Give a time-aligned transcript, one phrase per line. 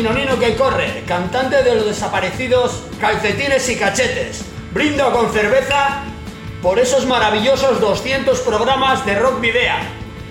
[0.00, 4.46] Pinonino que corre, cantante de los desaparecidos calcetines y cachetes.
[4.72, 6.04] Brindo con cerveza
[6.62, 9.74] por esos maravillosos 200 programas de rock video.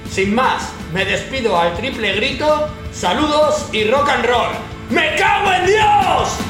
[0.09, 4.51] Sin más, me despido al triple grito, saludos y rock and roll.
[4.89, 6.48] ¡Me cago en Dios!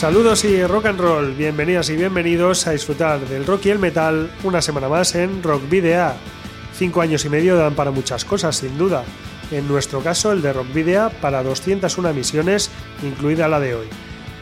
[0.00, 4.30] Saludos y rock and roll, bienvenidas y bienvenidos a disfrutar del rock y el metal
[4.44, 6.14] una semana más en Rock Video.
[6.74, 9.04] Cinco años y medio dan para muchas cosas, sin duda.
[9.50, 12.70] En nuestro caso, el de Rock Video para 201 emisiones,
[13.02, 13.88] incluida la de hoy.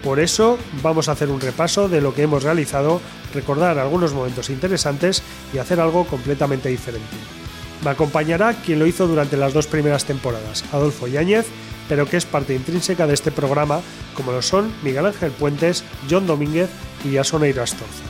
[0.05, 3.01] Por eso vamos a hacer un repaso de lo que hemos realizado,
[3.35, 7.17] recordar algunos momentos interesantes y hacer algo completamente diferente.
[7.83, 11.47] Me acompañará quien lo hizo durante las dos primeras temporadas, Adolfo Yáñez,
[11.89, 13.81] pero que es parte intrínseca de este programa,
[14.15, 16.71] como lo son Miguel Ángel Puentes, John Domínguez
[17.05, 18.05] y Yasoneiro Astorza.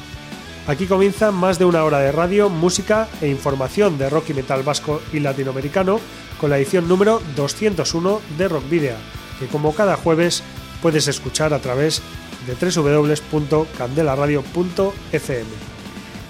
[0.66, 4.62] Aquí comienza más de una hora de radio, música e información de rock y metal
[4.62, 5.98] vasco y latinoamericano
[6.38, 8.96] con la edición número 201 de Rock Video,
[9.38, 10.42] que como cada jueves
[10.82, 12.02] puedes escuchar a través
[12.46, 15.46] de www.candelaradio.fm.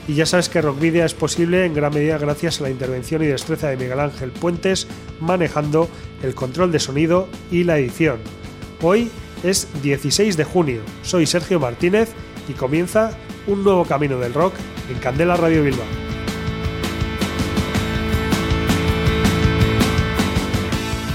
[0.06, 3.22] Y ya sabes que Rock Video es posible en gran medida gracias a la intervención
[3.22, 4.86] y destreza de Miguel Ángel Puentes
[5.20, 5.90] manejando
[6.22, 8.18] el control de sonido y la edición.
[8.82, 9.10] Hoy
[9.42, 12.10] es 16 de junio, soy Sergio Martínez
[12.48, 13.10] y comienza
[13.46, 14.54] un nuevo camino del rock
[14.90, 15.86] en Candela Radio Bilbao.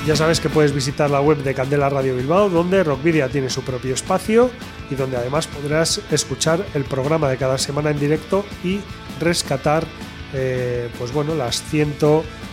[0.06, 3.62] Ya sabes que puedes visitar la web de Candela Radio Bilbao, donde Rockvidia tiene su
[3.62, 4.50] propio espacio
[4.92, 8.82] y donde además podrás escuchar el programa de cada semana en directo y
[9.22, 9.86] rescatar
[10.34, 11.96] eh, pues bueno, las, 100,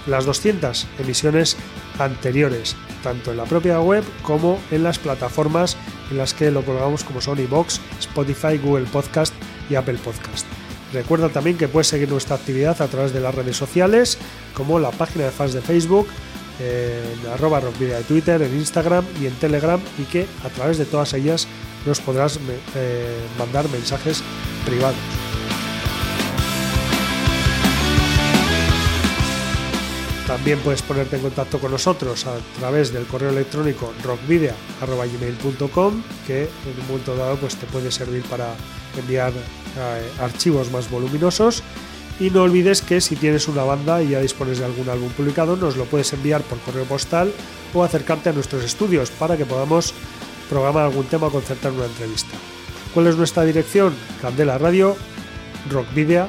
[0.06, 1.56] las 200 emisiones
[2.00, 5.76] anteriores, tanto en la propia web como en las plataformas
[6.10, 9.34] en las que lo colgamos como son iVoox, Spotify, Google Podcast
[9.68, 10.46] y Apple Podcast.
[10.92, 14.18] Recuerda también que puedes seguir nuestra actividad a través de las redes sociales,
[14.54, 16.08] como la página de fans de Facebook,
[16.58, 20.84] en arroba rockvidia de Twitter, en Instagram y en Telegram y que a través de
[20.84, 21.46] todas ellas
[21.86, 22.38] nos podrás
[22.74, 24.22] eh, mandar mensajes
[24.66, 25.39] privados.
[30.30, 36.80] También puedes ponerte en contacto con nosotros a través del correo electrónico rockvidia.com que en
[36.80, 38.54] un momento dado pues, te puede servir para
[38.96, 41.64] enviar eh, archivos más voluminosos
[42.20, 45.56] y no olvides que si tienes una banda y ya dispones de algún álbum publicado,
[45.56, 47.32] nos lo puedes enviar por correo postal
[47.74, 49.94] o acercarte a nuestros estudios para que podamos
[50.48, 52.36] programar algún tema o concertar una entrevista.
[52.94, 53.96] ¿Cuál es nuestra dirección?
[54.22, 54.96] Candela Radio,
[55.68, 56.28] Rock Video,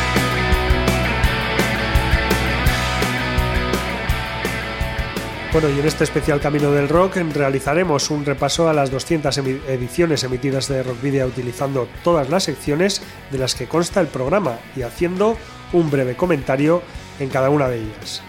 [5.53, 10.23] Bueno, y en este especial Camino del Rock realizaremos un repaso a las 200 ediciones
[10.23, 13.01] emitidas de Rock Video utilizando todas las secciones
[13.31, 15.35] de las que consta el programa y haciendo
[15.73, 16.81] un breve comentario
[17.19, 18.21] en cada una de ellas.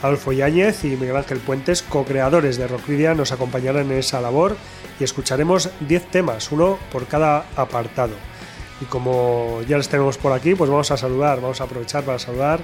[0.00, 4.56] Adolfo Yáñez y Miguel Ángel Puentes, co-creadores de Rockvidia, nos acompañarán en esa labor
[5.00, 8.14] y escucharemos 10 temas, uno por cada apartado.
[8.80, 12.20] Y como ya les tenemos por aquí, pues vamos a saludar, vamos a aprovechar para
[12.20, 12.60] saludar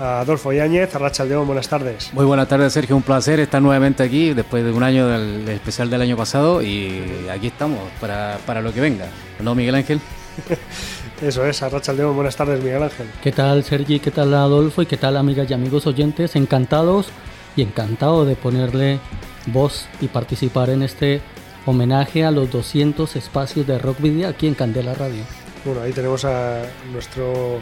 [0.00, 2.12] a Adolfo Yáñez, a Racha Aldeón, buenas tardes.
[2.14, 5.90] Muy buenas tardes, Sergio, un placer estar nuevamente aquí después de un año del especial
[5.90, 9.06] del año pasado y aquí estamos para, para lo que venga.
[9.40, 10.00] ¿No, Miguel Ángel?
[11.22, 12.14] Eso es, Arracha León.
[12.16, 13.06] Buenas tardes, Miguel Ángel.
[13.22, 14.00] ¿Qué tal, Sergi?
[14.00, 14.80] ¿Qué tal, Adolfo?
[14.80, 16.34] ¿Y qué tal, amigas y amigos oyentes?
[16.34, 17.08] Encantados
[17.54, 19.00] y encantado de ponerle
[19.46, 21.20] voz y participar en este
[21.66, 25.22] homenaje a los 200 espacios de Rock Video aquí en Candela Radio.
[25.62, 27.60] Bueno, ahí tenemos a nuestro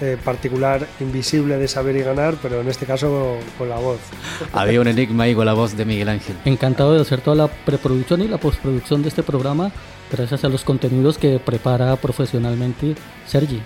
[0.00, 3.98] eh, particular invisible de saber y ganar, pero en este caso con la voz.
[4.52, 6.36] Había un enigma ahí con la voz de Miguel Ángel.
[6.44, 9.72] Encantado de hacer toda la preproducción y la postproducción de este programa
[10.10, 12.94] gracias a los contenidos que prepara profesionalmente
[13.26, 13.60] Sergi.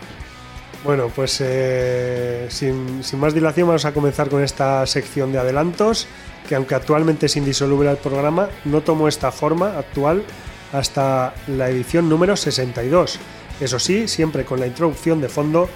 [0.84, 6.08] Bueno, pues eh, sin, más dilación vamos a comenzar con esta sección de adelantos,
[6.48, 10.24] que aunque actualmente es indisoluble al programa, no tomó esta forma actual
[10.72, 13.20] hasta la edición número 62.
[13.60, 15.68] Eso sí, siempre con la introducción de fondo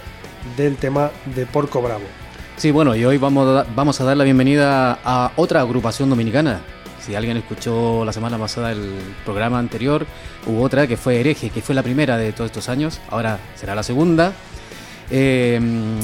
[0.57, 2.05] del tema de Porco Bravo.
[2.57, 6.61] Sí, bueno, y hoy vamos a, vamos a dar la bienvenida a otra agrupación dominicana.
[7.01, 8.93] Si alguien escuchó la semana pasada el
[9.25, 10.07] programa anterior,
[10.47, 13.75] hubo otra que fue Hereje, que fue la primera de todos estos años, ahora será
[13.75, 14.33] la segunda.
[15.11, 15.61] Eh,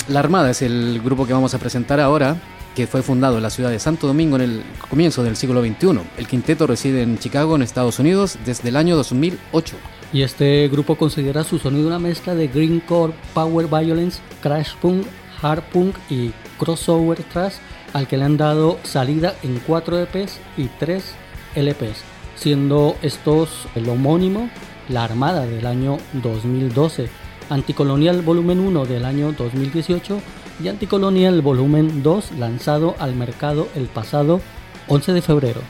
[0.08, 2.36] la Armada es el grupo que vamos a presentar ahora,
[2.74, 6.00] que fue fundado en la ciudad de Santo Domingo en el comienzo del siglo XXI.
[6.16, 9.76] El quinteto reside en Chicago, en Estados Unidos, desde el año 2008.
[10.12, 15.06] Y este grupo considera su sonido una mezcla de greencore, power violence, crash punk,
[15.40, 17.54] hard punk y crossover thrash,
[17.92, 21.02] al que le han dado salida en 4 EPs y 3
[21.56, 22.02] LPs,
[22.36, 24.48] siendo estos el homónimo
[24.88, 27.08] La Armada del año 2012
[27.50, 30.20] Anticolonial Volumen 1 del año 2018
[30.62, 34.40] y Anticolonial Volumen 2 lanzado al mercado el pasado
[34.88, 35.60] 11 de febrero.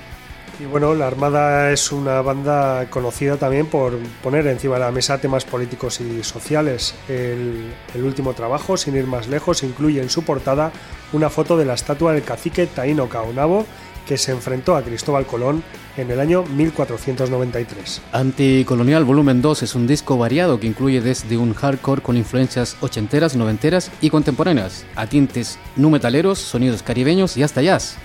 [0.60, 5.18] Y bueno, la Armada es una banda conocida también por poner encima de la mesa
[5.18, 6.94] temas políticos y sociales.
[7.08, 10.70] El, el, último trabajo, sin ir más lejos, incluye en su portada
[11.12, 13.66] una foto de la estatua del cacique Taíno Caonabo
[14.06, 15.62] que se enfrentó a Cristóbal Colón
[15.96, 18.02] en el año 1493.
[18.12, 23.36] Anticolonial Volumen 2 es un disco variado que incluye desde un hardcore con influencias ochenteras,
[23.36, 27.96] noventeras y contemporáneas, a tintes nu metaleros, sonidos caribeños y hasta jazz.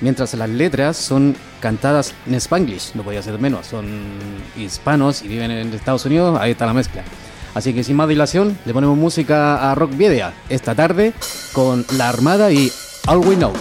[0.00, 3.86] Mientras las letras son cantadas en spanglish, no podía ser menos, son
[4.56, 7.04] hispanos y viven en Estados Unidos, ahí está la mezcla.
[7.54, 11.12] Así que sin más dilación, le ponemos música a Rock Video esta tarde
[11.52, 12.72] con La Armada y
[13.06, 13.52] All We Know.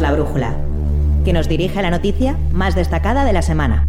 [0.00, 0.54] La brújula,
[1.24, 3.88] que nos dirige a la noticia más destacada de la semana.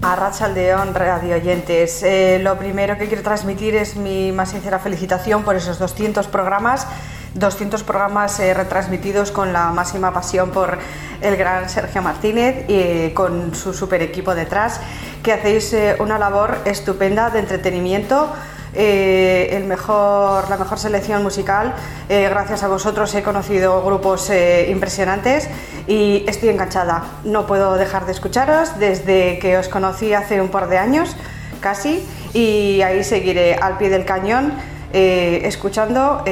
[0.00, 2.02] A Rachaldeón, radio oyentes.
[2.02, 6.86] Eh, lo primero que quiero transmitir es mi más sincera felicitación por esos 200 programas
[7.34, 10.78] 200 programas eh, retransmitidos con la máxima pasión por
[11.22, 14.80] el gran Sergio Martínez y con su super equipo detrás,
[15.22, 18.30] que hacéis una labor estupenda de entretenimiento
[18.74, 21.74] eh, el mejor, la mejor selección musical.
[22.08, 25.48] Eh, gracias a vosotros he conocido grupos eh, impresionantes
[25.86, 27.04] y estoy enganchada.
[27.24, 31.16] No puedo dejar de escucharos desde que os conocí hace un par de años,
[31.60, 32.02] casi,
[32.32, 34.52] y ahí seguiré al pie del cañón.
[34.92, 36.22] escuchando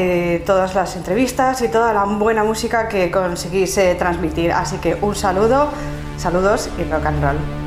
[0.45, 4.53] todas las entrevistas y toda la buena música que conseguís transmitir.
[4.53, 5.71] Así que un saludo,
[6.19, 7.60] saludos y rock and roll.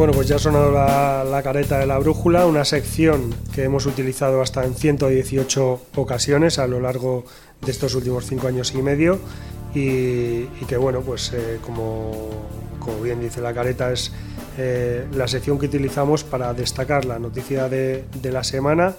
[0.00, 4.40] Bueno, pues ya ha sonado la, careta de la brújula, una sección que hemos utilizado
[4.40, 7.26] hasta en 118 ocasiones a lo largo
[7.60, 9.18] de estos últimos cinco años y medio.
[9.74, 12.30] Y, que bueno, pues eh, como,
[13.02, 14.10] bien dice la careta es
[14.56, 18.96] eh, la sección que utilizamos para destacar la noticia de, la semana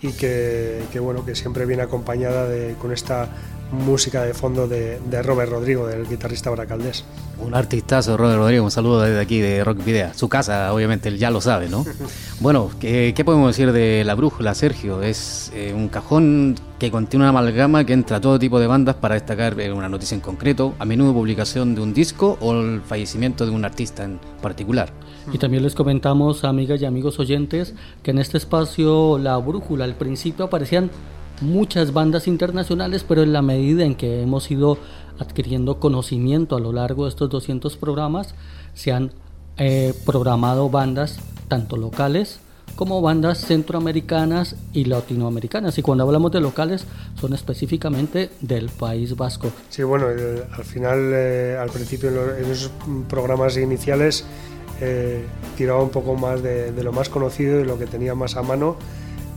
[0.00, 3.28] y que, bueno, que siempre viene acompañada de, con esta
[3.72, 7.04] música de fondo de, Robert Rodrigo, del guitarrista bracaldés.
[7.44, 10.12] Un artistazo, Robert Rodrigo, un saludo desde aquí de Rock Video.
[10.14, 11.84] Su casa, obviamente, él ya lo sabe, ¿no?
[12.40, 15.02] bueno, ¿qué, podemos decir de La Brújula, Sergio?
[15.02, 18.96] Es eh, un cajón que contiene una amalgama que entra a todo tipo de bandas
[18.96, 22.82] para destacar eh, una noticia en concreto, a menudo publicación de un disco o el
[22.82, 24.90] fallecimiento de un artista en particular.
[25.32, 29.94] Y también les comentamos, amigas y amigos oyentes, que en este espacio La Brújula al
[29.94, 30.90] principio aparecían
[31.42, 34.78] muchas bandas internacionales, pero en la medida en que hemos ido
[35.18, 38.34] adquiriendo conocimiento a lo largo de estos 200 programas,
[38.74, 39.12] se han
[39.58, 42.40] eh, programado bandas tanto locales
[42.76, 45.76] como bandas centroamericanas y latinoamericanas.
[45.78, 46.86] Y cuando hablamos de locales,
[47.20, 49.50] son específicamente del País Vasco.
[49.68, 52.70] Sí, bueno, al final, eh, al principio, en, esos
[53.08, 54.24] programas iniciales,
[54.80, 55.24] eh,
[55.56, 58.42] tiraba un poco más de, de, lo más conocido y lo que tenía más a
[58.42, 58.76] mano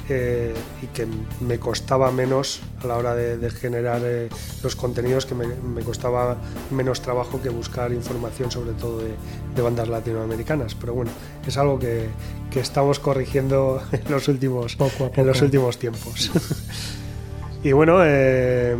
[0.10, 1.08] eh, y que
[1.42, 4.30] me costaba menos a la hora de, generar eh,
[4.64, 6.38] los contenidos, que me, costaba
[6.72, 10.76] menos trabajo que buscar información sobre todo de, bandas latinoamericanas.
[10.76, 11.12] Pero bueno,
[11.48, 12.08] es algo que,
[12.52, 14.78] que estamos corrigiendo en los últimos,
[15.16, 16.32] En los últimos tiempos.
[17.64, 18.76] y bueno, eh,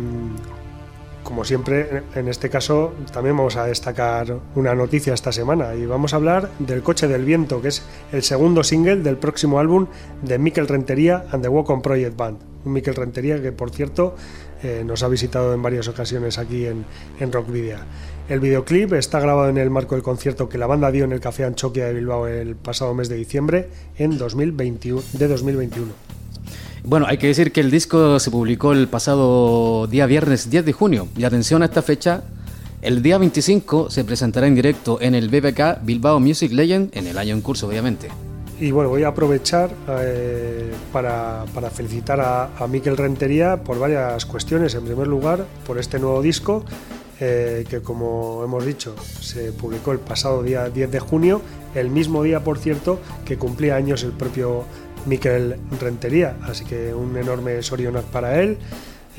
[1.26, 6.12] como siempre, en este caso también vamos a destacar una noticia esta semana y vamos
[6.12, 9.88] a hablar del Coche del Viento, que es el segundo single del próximo álbum
[10.22, 12.38] de Mikel Rentería and the Walk on Project Band.
[12.64, 14.14] Un Mikel Rentería que, por cierto,
[14.62, 16.86] eh, nos ha visitado en varias ocasiones aquí en,
[17.18, 17.78] en Rock Video.
[18.28, 21.18] El videoclip está grabado en el marco del concierto que la banda dio en el
[21.18, 23.68] Café Anchoquia de Bilbao el pasado mes de diciembre
[23.98, 26.25] en 2021, de 2021.
[26.88, 30.72] Bueno, hay que decir que el disco se publicó el pasado día viernes 10 de
[30.72, 31.08] junio.
[31.16, 32.22] Y atención a esta fecha,
[32.80, 37.18] el día 25 se presentará en directo en el BBK Bilbao Music Legend en el
[37.18, 38.08] año en curso, obviamente.
[38.60, 44.76] Y bueno, voy a aprovechar eh, para, felicitar a, a Miquel Rentería por varias cuestiones.
[44.76, 46.64] En primer lugar, por este nuevo disco,
[47.18, 51.40] eh, que como hemos dicho, se publicó el pasado día 10 de junio,
[51.74, 54.64] el mismo día, por cierto, que cumplía años el propio
[55.06, 58.58] Miquel Rentería, así que un enorme sorionac para él.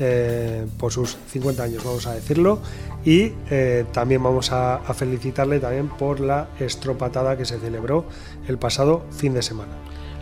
[0.00, 2.60] Eh, por sus 50 años, vamos a decirlo.
[3.04, 8.04] Y eh, también vamos a, felicitarle también por la estropatada que se celebró
[8.46, 9.72] el pasado fin de semana.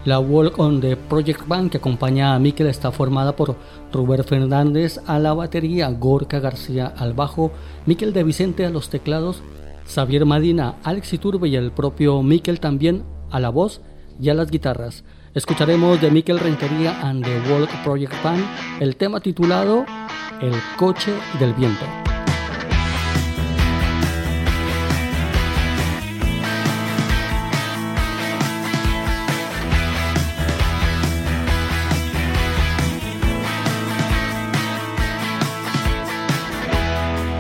[0.07, 3.57] La Walk on the Project Band que acompaña a Miquel está formada por
[3.93, 7.51] Rubén Fernández a la batería, Gorka García al bajo,
[7.87, 9.43] Miquel de Vicente a los teclados,
[9.93, 13.81] Xavier Madina, Alex Iturbe y el propio Miquel también a la voz
[14.21, 15.03] y a las guitarras.
[15.37, 18.43] Escucharemos de Miquel Rentería and the Walk Project Band
[18.81, 19.85] el tema titulado
[20.41, 21.85] El coche del viento.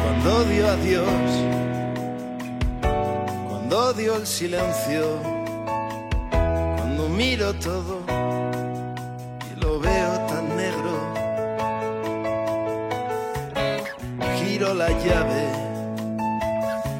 [0.02, 1.06] Cuando dio adiós,
[3.48, 5.35] cuando dio el silencio
[7.16, 8.02] miro todo
[9.50, 10.94] y lo veo tan negro.
[14.38, 15.46] Giro la llave,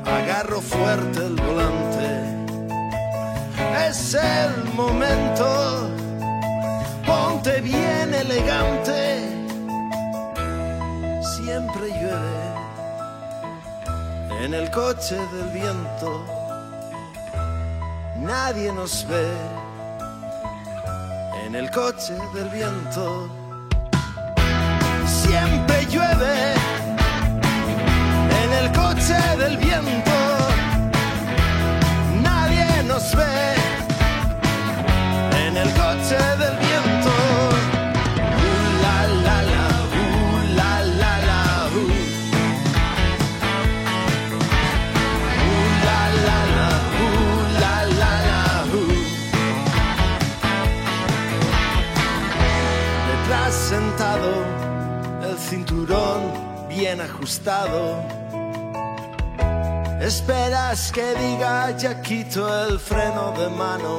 [0.06, 2.08] agarro fuerte el volante.
[3.86, 5.90] Es el momento,
[7.06, 9.20] ponte bien elegante.
[11.36, 12.46] Siempre llueve
[14.42, 16.24] en el coche del viento.
[18.18, 19.65] Nadie nos ve
[21.56, 23.28] el coche del viento.
[25.06, 26.54] Siempre llueve
[28.42, 30.12] en el coche del viento.
[32.22, 33.45] Nadie nos ve
[56.86, 58.00] bien ajustado.
[60.00, 63.94] Esperas que diga ya quito el freno de mano.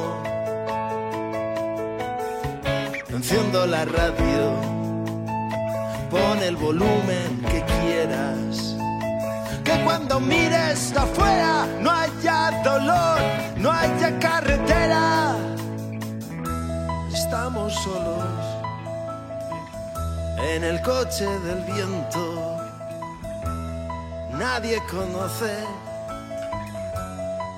[3.10, 4.42] Enciendo la radio,
[6.10, 8.54] pon el volumen que quieras.
[9.66, 13.20] Que cuando mires afuera no haya dolor,
[13.58, 15.36] no haya carretera.
[17.12, 18.38] Estamos solos
[20.54, 22.57] en el coche del viento.
[24.38, 25.52] Nadie conoce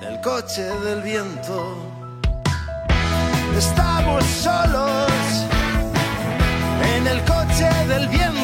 [0.01, 1.77] el coche del viento.
[3.55, 5.11] Estamos solos
[6.95, 8.40] en el coche del viento.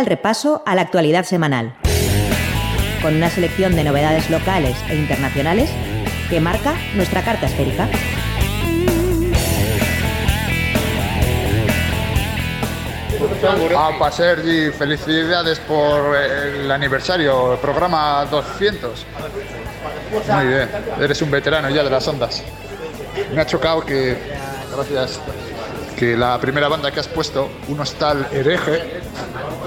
[0.00, 1.74] El repaso a la actualidad semanal,
[3.02, 5.70] con una selección de novedades locales e internacionales
[6.30, 7.86] que marca nuestra carta esférica.
[13.98, 19.06] Para Sergi, felicidades por el aniversario, el programa 200.
[20.32, 22.42] Muy bien, eres un veterano ya de las ondas.
[23.34, 24.16] Me ha chocado que,
[24.74, 25.20] gracias,
[25.96, 29.00] que la primera banda que has puesto, unos tal hereje,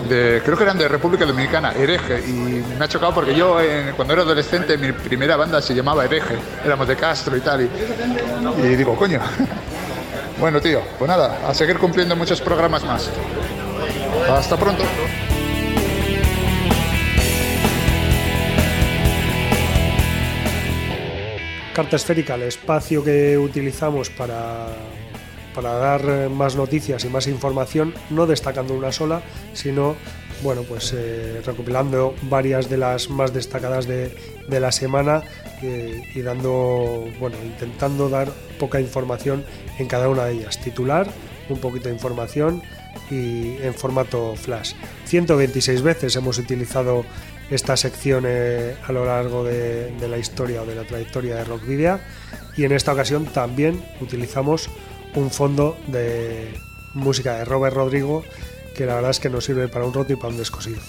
[0.08, 4.14] creo que eran de República Dominicana, hereje, y me ha chocado porque yo eh, cuando
[4.14, 8.96] era adolescente mi primera banda se llamaba hereje, éramos de Castro y tal, y digo,
[8.96, 9.20] coño.
[10.40, 13.10] Bueno, tío, pues nada, a seguir cumpliendo muchos programas más.
[14.30, 14.84] Hasta pronto.
[21.74, 24.68] Carta esférica, el espacio que utilizamos para,
[25.54, 29.22] para dar eh, más noticias y más información, no destacando una sola,
[29.54, 29.96] sino
[30.42, 34.14] bueno, pues eh, recopilando varias de las más destacadas de,
[34.48, 35.24] de la semana
[35.62, 39.46] y dando, bueno, intentando dar poca información
[39.80, 40.60] en cada una de ellas.
[40.60, 41.08] Titular,
[41.50, 42.62] un poquito de información
[43.10, 44.74] y en formato flash.
[45.06, 47.06] 126 veces hemos utilizado
[47.50, 51.44] esta sección eh, a lo largo de, de la historia o de la trayectoria de
[51.44, 52.02] Rockvidia
[52.56, 54.70] y en esta ocasión también utilizamos
[55.16, 56.54] un fondo de
[56.94, 58.24] música de Robert Rodrigo
[58.74, 60.80] que la verdad es que nos sirve para un roto y para un descosido.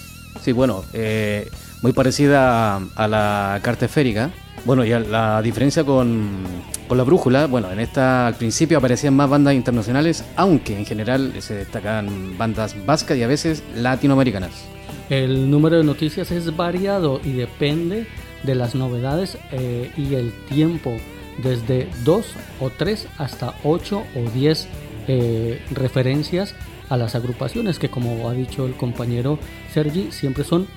[0.41, 1.49] Sí, bueno, eh,
[1.81, 4.31] muy parecida a la carta esférica,
[4.65, 6.43] Bueno, y la diferencia con,
[6.87, 11.33] con, la brújula, bueno, en esta al principio aparecían más bandas internacionales, aunque en general
[11.39, 14.65] se destacan bandas vascas y a veces latinoamericanas.
[15.09, 18.07] El número de noticias es variado y depende
[18.41, 20.91] de las novedades eh, y el tiempo,
[21.37, 22.25] desde 2
[22.59, 24.67] o 3 hasta 8 o 10
[25.07, 26.55] eh, referencias
[26.89, 29.39] a las agrupaciones que como ha dicho el compañero
[29.73, 30.67] Sergi siempre son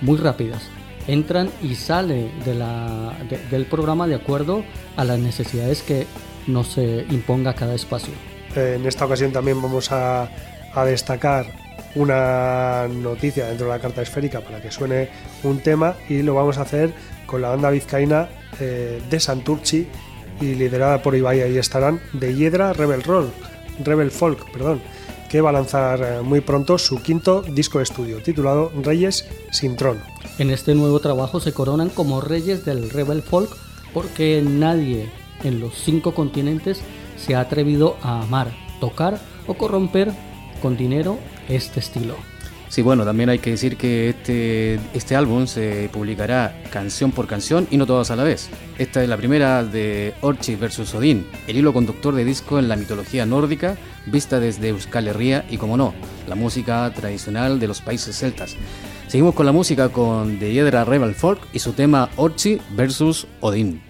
[0.00, 0.70] muy rápidas
[1.06, 3.12] entran y sale de la,
[3.50, 4.64] del programa de acuerdo
[4.96, 6.06] a las necesidades que
[6.46, 8.12] nos eh, imponga cada espacio.
[8.54, 10.28] En esta ocasión también vamos a,
[10.74, 11.46] a, destacar
[11.94, 15.08] una noticia dentro de la carta esférica para que suene
[15.42, 16.92] un tema y lo vamos a hacer
[17.26, 18.28] con la banda vizcaína
[18.60, 19.86] eh, de Santurchi
[20.40, 23.30] y liderada por Ibai ahí estarán de Hiedra Rebel Roll,
[23.84, 24.80] Rebel Folk, perdón,
[25.28, 29.76] que va a lanzar eh, muy pronto su quinto disco de estudio titulado Reyes sin
[29.76, 30.00] trono.
[30.38, 33.50] En este nuevo trabajo se coronan como reyes del rebel folk
[33.94, 35.10] porque nadie
[35.44, 36.82] en los cinco continentes
[37.16, 40.12] se ha atrevido a amar, tocar o corromper
[40.60, 42.31] con dinero este estilo.
[42.72, 47.68] Sí, bueno, también hay que decir que este, este álbum se publicará canción por canción
[47.70, 48.48] y no todas a la vez.
[48.78, 52.76] Esta es la primera de Orchi vs Odín, el hilo conductor de disco en la
[52.76, 55.92] mitología nórdica, vista desde Euskal Herria y, como no,
[56.26, 58.56] la música tradicional de los países celtas.
[59.06, 63.82] Seguimos con la música con The Hiedra Rebel Folk y su tema Orchi vs Odín.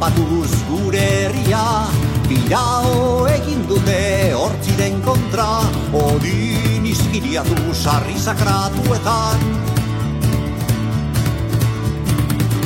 [0.00, 1.84] Zanpatuz gure herria
[2.28, 5.60] Birao egin dute hortziren kontra.
[5.92, 9.38] Odin izkiriatu sarri sakratuetan.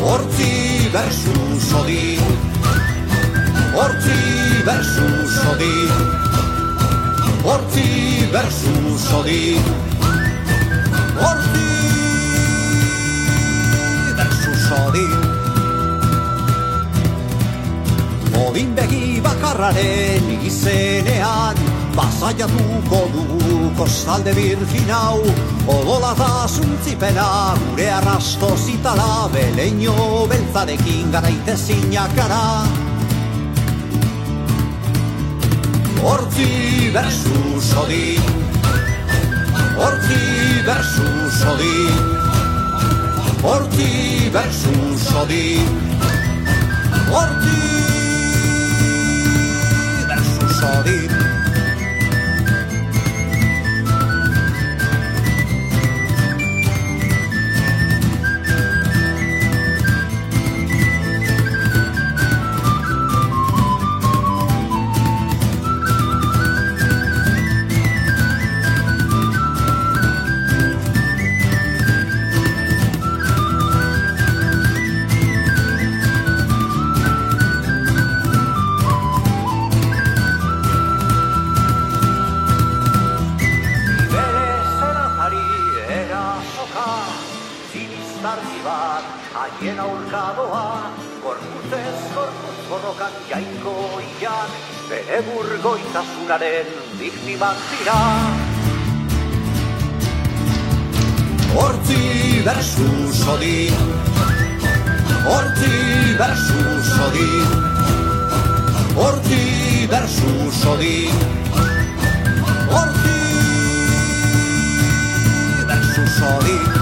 [0.05, 2.20] Hortzi versus Odin
[3.75, 4.18] Hortzi
[4.66, 5.90] versus Odin
[7.42, 9.64] Hortzi versus Odin
[11.18, 11.70] Hortzi
[14.18, 15.34] versus Odin
[18.42, 21.59] Odin begi bakarraren izenean
[21.94, 25.20] Basaiatuko dugu kostalde birgin hau.
[25.70, 27.29] Odola da zuntzipena
[27.61, 32.44] gure arrasto zitala Beleino beltzarekin garaite zinak gara.
[36.05, 38.20] Hortzi versus Odin
[39.79, 41.97] Hortzi versus Odin
[43.40, 45.68] Hortzi versus Odin
[47.09, 48.04] Hortzi
[50.64, 51.34] salir.
[102.44, 103.72] Versus Odin
[105.24, 107.44] Hortzi versus Odin
[108.96, 111.10] Hortzi versus Odin
[112.68, 113.16] Hortzi
[115.66, 116.74] versus Odin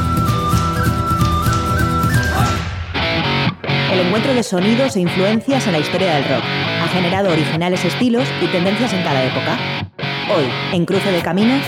[3.92, 6.42] El encuentro de sonidos e influencias en la historia del rock
[6.82, 9.91] ha generado originales estilos y tendencias en cada época.
[10.34, 11.62] Hoy, en Cruce de Caminos,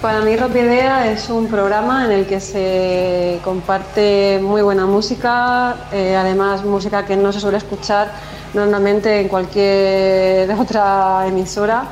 [0.00, 5.76] Para mí Rock Idea es un programa en el que se comparte muy buena música,
[5.92, 8.10] eh, además música que no se suele escuchar
[8.52, 11.84] normalmente en cualquier otra emisora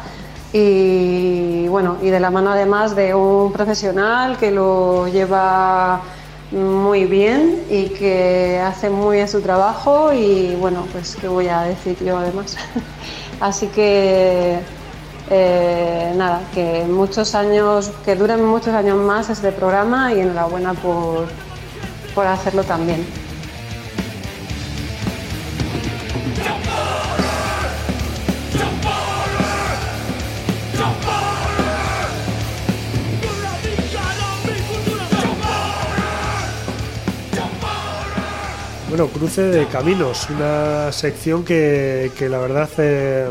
[0.52, 6.00] y bueno, y de la mano además de un profesional que lo lleva
[6.50, 11.62] muy bien y que hace muy bien su trabajo y bueno, pues qué voy a
[11.62, 12.56] decir yo además.
[13.40, 14.58] Así que
[15.30, 21.28] eh, nada, que muchos años, que duren muchos años más este programa y enhorabuena por,
[22.14, 23.06] por hacerlo también.
[38.90, 43.28] Bueno, Cruce de Caminos, una sección que, que la verdad eh,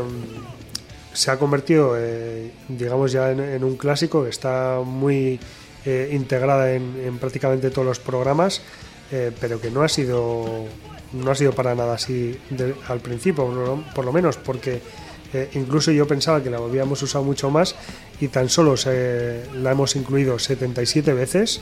[1.12, 5.38] se ha convertido, eh, digamos, ya en, en un clásico que está muy
[5.84, 8.62] eh, integrada en, en prácticamente todos los programas,
[9.12, 10.64] eh, pero que no ha sido
[11.12, 13.44] no ha sido para nada así de- al principio,
[13.94, 14.80] por lo, menos, porque
[15.34, 17.74] eh, incluso yo pensaba que la habíamos usado mucho más
[18.20, 21.60] y tan solo se, la hemos incluido 77 veces.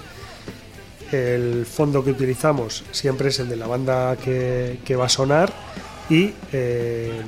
[1.13, 5.53] El fondo que utilizamos siempre es el de la banda que, que va a sonar
[6.11, 7.21] y eh,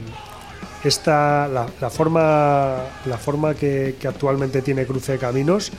[0.84, 5.70] esta, la, forma, la forma que, actualmente tiene Cruce de Caminos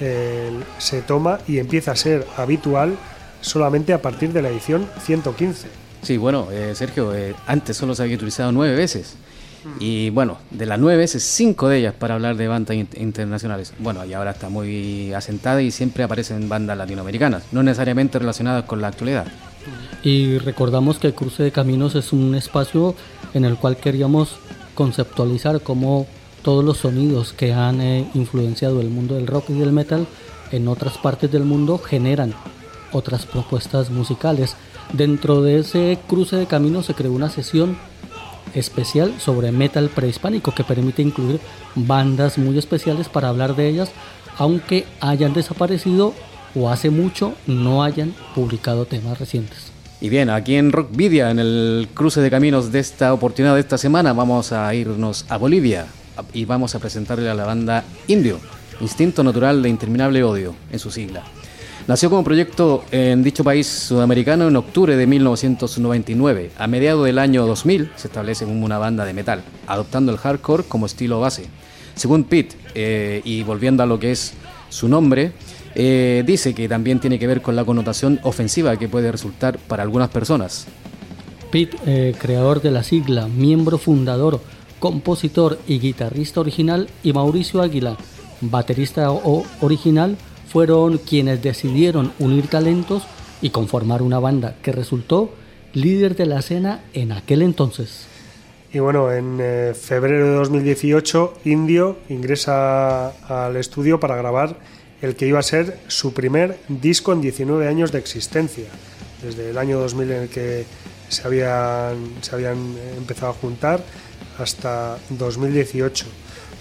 [0.00, 2.96] eh, se toma y empieza a ser habitual
[3.40, 5.68] solamente a partir de la edición 115.
[6.02, 7.12] Sí, bueno, eh, Sergio,
[7.46, 9.16] antes solo se había utilizado nueve veces.
[9.80, 13.72] Y bueno, de las nueve veces, cinco de ellas para hablar de bandas in- internacionales.
[13.78, 18.80] Bueno, y ahora está muy asentada y siempre aparecen bandas latinoamericanas, no necesariamente relacionadas con
[18.80, 19.26] la actualidad.
[20.02, 22.94] Y recordamos que Cruce de Caminos es un espacio
[23.34, 24.36] en el cual queríamos
[24.74, 26.06] conceptualizar cómo
[26.42, 30.06] todos los sonidos que han eh, influenciado el mundo del rock y del metal
[30.52, 32.34] en otras partes del mundo generan
[32.92, 34.54] otras propuestas musicales.
[34.92, 37.76] Dentro de ese cruce de caminos se creó una sesión
[38.54, 41.40] especial sobre metal prehispánico que permite incluir
[41.74, 43.90] bandas muy especiales para hablar de ellas,
[44.38, 46.14] aunque hayan desaparecido
[46.54, 49.72] o hace mucho no hayan publicado temas recientes.
[50.00, 53.78] Y bien, aquí en Rockvidia, en el cruce de caminos de esta oportunidad de esta
[53.78, 55.86] semana, vamos a irnos a Bolivia
[56.32, 58.38] y vamos a presentarle a la banda Indio,
[58.80, 61.24] Instinto Natural de Interminable Odio, en su sigla.
[61.88, 66.50] Nació como proyecto en dicho país sudamericano en octubre de 1999.
[66.58, 70.64] A mediados del año 2000 se establece como una banda de metal, adoptando el hardcore
[70.64, 71.46] como estilo base.
[71.94, 74.34] Según Pete, eh, y volviendo a lo que es
[74.68, 75.30] su nombre,
[75.76, 79.84] eh, dice que también tiene que ver con la connotación ofensiva que puede resultar para
[79.84, 80.66] algunas personas.
[81.52, 84.40] Pete, eh, creador de la sigla, miembro fundador,
[84.80, 87.96] compositor y guitarrista original, y Mauricio Águila,
[88.40, 89.08] baterista
[89.60, 90.16] original,
[90.56, 93.06] fueron quienes decidieron unir talentos
[93.42, 95.30] y conformar una banda que resultó
[95.74, 98.06] líder de la escena en aquel entonces.
[98.72, 104.56] Y bueno, en eh, febrero de 2018, Indio ingresa al estudio para grabar
[105.02, 108.64] el que iba a ser su primer disco en 19 años de existencia.
[109.22, 110.64] Desde el año 2000 en el que
[111.10, 112.56] se habían, se habían
[112.96, 113.84] empezado a juntar
[114.38, 116.06] hasta 2018.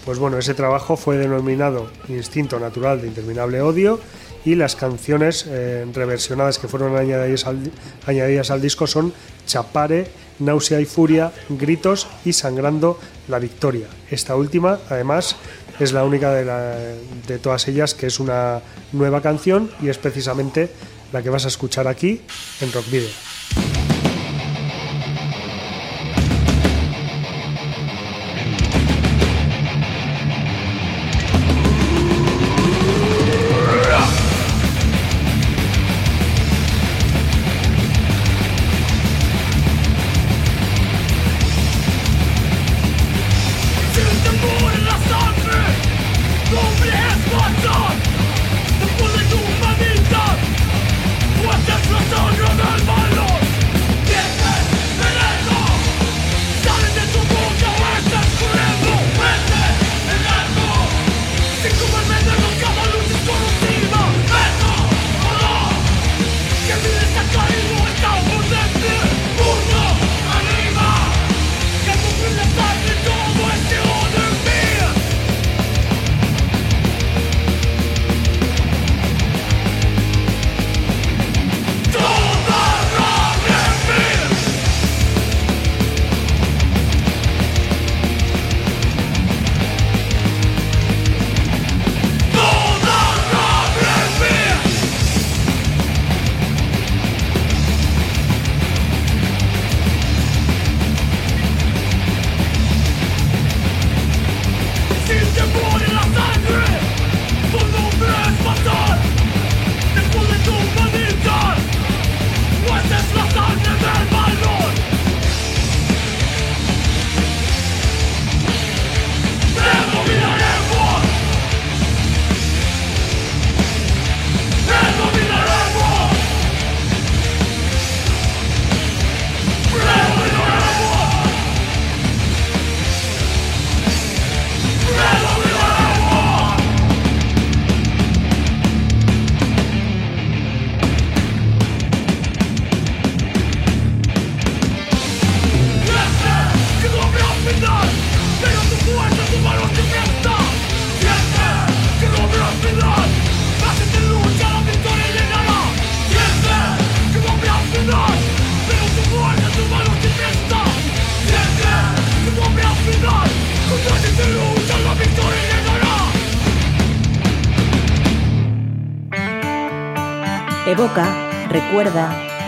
[0.06, 4.00] Pues bueno, ese trabajo fue denominado Instinto Natural de Interminable Odio
[4.46, 9.14] y las canciones eh, reversionadas que fueron añadidas al, disco son
[9.48, 13.88] Chapare, Náusea y Furia, Gritos y Sangrando la Victoria.
[14.12, 15.38] Esta última, además,
[15.80, 16.46] es la única de,
[17.28, 20.70] de todas ellas que es una nueva canción y es precisamente
[21.12, 22.22] la que vas a escuchar aquí
[22.62, 23.35] en Rock Video.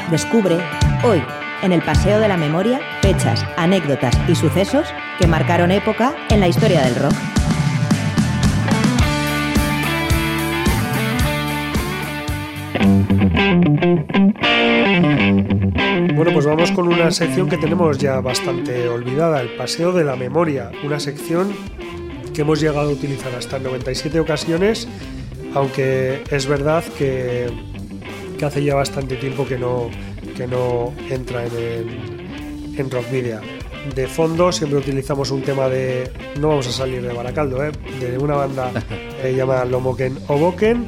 [0.10, 0.58] Descubre,
[1.04, 1.21] hoy,
[1.62, 4.88] en el Paseo de la Memoria, fechas, anécdotas y sucesos
[5.19, 7.13] que marcaron época en la historia del rock.
[16.15, 20.15] Bueno, pues vamos con una sección que tenemos ya bastante olvidada, el Paseo de la
[20.15, 21.54] Memoria, una sección
[22.34, 24.88] que hemos llegado a utilizar hasta en 97 ocasiones,
[25.54, 27.52] aunque es verdad que,
[28.38, 29.89] que hace ya bastante tiempo que no,
[30.36, 33.41] que no entra en, el, en Rock Media.
[33.95, 37.71] De fondo siempre utilizamos un tema de, no vamos a salir de Baracaldo, ¿eh?
[38.00, 38.71] de una banda
[39.23, 40.86] eh, llamada Lomoken Oboken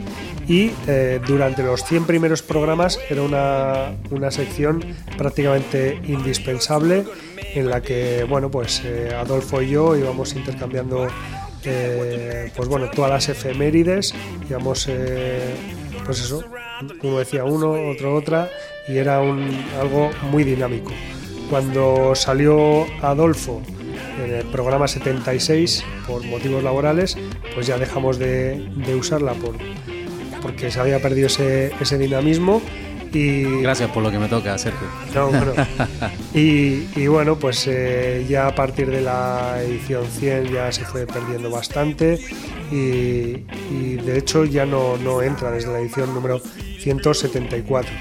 [0.50, 4.84] y eh, durante los 100 primeros programas era una, una, sección
[5.16, 7.06] prácticamente indispensable
[7.54, 11.08] en la que bueno pues eh, Adolfo y yo íbamos intercambiando
[11.64, 14.16] eh, pues bueno todas las efemérides
[14.50, 14.90] íbamos
[16.10, 16.44] pues eso
[17.04, 18.50] uno decía uno otro otra
[18.88, 19.48] y era un,
[19.80, 20.92] algo muy dinámico
[21.52, 23.62] cuando salió Adolfo
[24.26, 27.16] en el programa 76 por motivos laborales
[27.54, 29.54] pues ya dejamos de, de usarla por
[30.42, 32.62] porque se había perdido ese, ese dinamismo.
[33.14, 34.88] Y, Gracias por lo que me toca, Sergio.
[35.14, 35.54] No, bueno.
[36.34, 41.08] y, y, bueno, pues eh, ya a partir de la edición 100 ya se fue
[41.08, 42.20] perdiendo bastante
[42.72, 46.40] y, y de hecho ya no, no, entra desde la edición número
[46.80, 47.92] 174.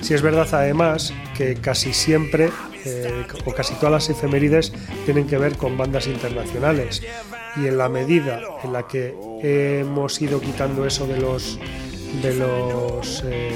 [0.00, 2.50] Si es verdad además que casi siempre
[2.84, 4.72] eh, o casi todas las efemérides
[5.04, 7.02] tienen que ver con bandas internacionales
[7.56, 11.58] y en la medida en la que hemos ido quitando eso de los
[12.22, 13.52] de los eh,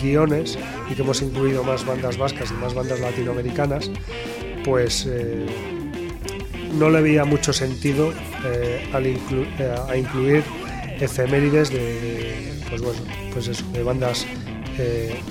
[0.00, 0.58] guiones
[0.90, 3.90] y que hemos incluido más bandas vascas y más bandas latinoamericanas,
[4.64, 5.46] pues eh,
[6.74, 8.12] no le veía mucho sentido
[8.44, 10.42] eh, a incluir
[11.00, 13.00] efemérides de, pues bueno,
[13.32, 14.26] pues de bandas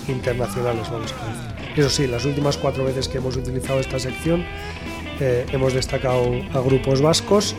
[0.08, 1.74] internacionales, vamos a decir.
[1.76, 4.46] Eso sí, las últimas cuatro veces que hemos utilizado esta sección
[5.20, 7.56] hemos destacado a grupos vascos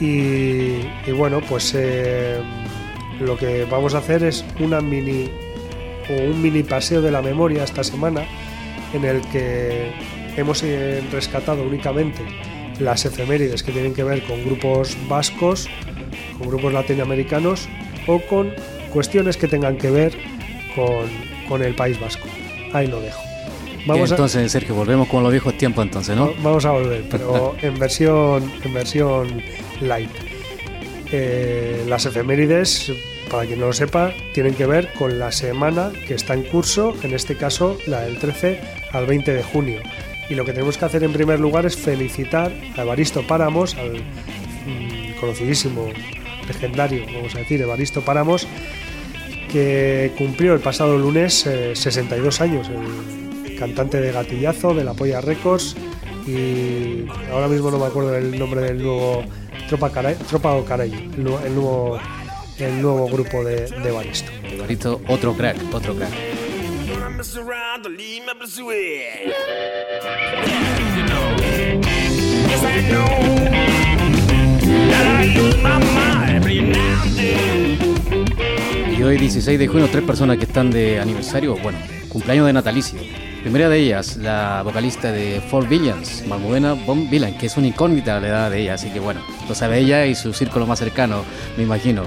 [0.00, 1.74] y bueno, pues
[3.20, 5.30] lo que vamos a hacer es una mini
[6.08, 8.24] o un mini paseo de la memoria esta semana
[8.92, 9.92] en el que
[10.36, 10.64] hemos
[11.12, 12.22] rescatado únicamente
[12.78, 15.68] las efemérides que tienen que ver con grupos vascos,
[16.38, 17.68] con grupos latinoamericanos
[18.06, 18.52] o con
[18.92, 20.16] cuestiones que tengan que ver
[20.74, 21.06] con,
[21.48, 22.26] con el País Vasco.
[22.72, 23.20] Ahí lo dejo.
[23.86, 26.32] Vamos entonces, a, Sergio, volvemos con los viejos tiempos entonces, ¿no?
[26.42, 29.42] Vamos a volver, pero en versión, en versión
[29.80, 30.10] light.
[31.12, 32.92] Eh, las efemérides,
[33.30, 36.94] para quien no lo sepa, tienen que ver con la semana que está en curso,
[37.02, 38.60] en este caso la del 13
[38.92, 39.80] al 20 de junio.
[40.28, 43.94] Y lo que tenemos que hacer en primer lugar es felicitar a Evaristo Páramos, al
[44.66, 45.88] mmm, conocidísimo,
[46.46, 48.46] legendario, vamos a decir, Evaristo Páramos,
[49.50, 55.20] que cumplió el pasado lunes eh, 62 años, el cantante de Gatillazo, de la Polla
[55.20, 55.76] Records,
[56.26, 59.24] y ahora mismo no me acuerdo del nombre del nuevo
[59.68, 60.16] Tropa, Caray,
[60.66, 61.98] Caray, el, el, nuevo,
[62.60, 64.30] el nuevo grupo de, de Baristo.
[64.58, 66.10] Baristo, otro crack, otro crack.
[78.96, 83.00] Y hoy 16 de junio, tres personas que están de aniversario, bueno, cumpleaños de natalicio.
[83.42, 88.18] Primera de ellas, la vocalista de Four Villains, Malmudena Von Villan, que es una incógnita
[88.18, 90.78] a la edad de ella, así que bueno, lo sabe ella y su círculo más
[90.78, 91.24] cercano,
[91.56, 92.02] me imagino.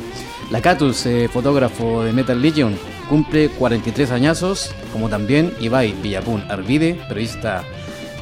[0.51, 2.77] La Catus, eh, fotógrafo de Metal Legion,
[3.09, 7.63] cumple 43 añazos, como también Ibai Villapun Arvide, periodista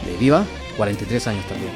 [0.05, 0.45] de Viva,
[0.77, 1.73] 43 años también.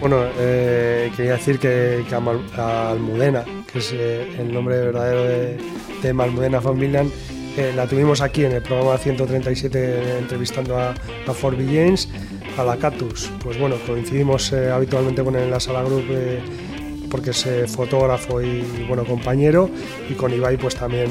[0.00, 3.42] Bueno, eh, quería decir que, que a Almudena,
[3.72, 5.58] que es eh, el nombre verdadero de,
[6.02, 7.10] de Malmudena Von Villan,
[7.58, 12.08] eh, la tuvimos aquí en el programa 137 entrevistando a, a James,
[12.56, 13.32] a la Catus.
[13.42, 16.40] Pues bueno, coincidimos eh, habitualmente con él en la sala group eh,
[17.10, 19.68] porque es fotógrafo y bueno compañero
[20.08, 21.10] y con Ibai pues también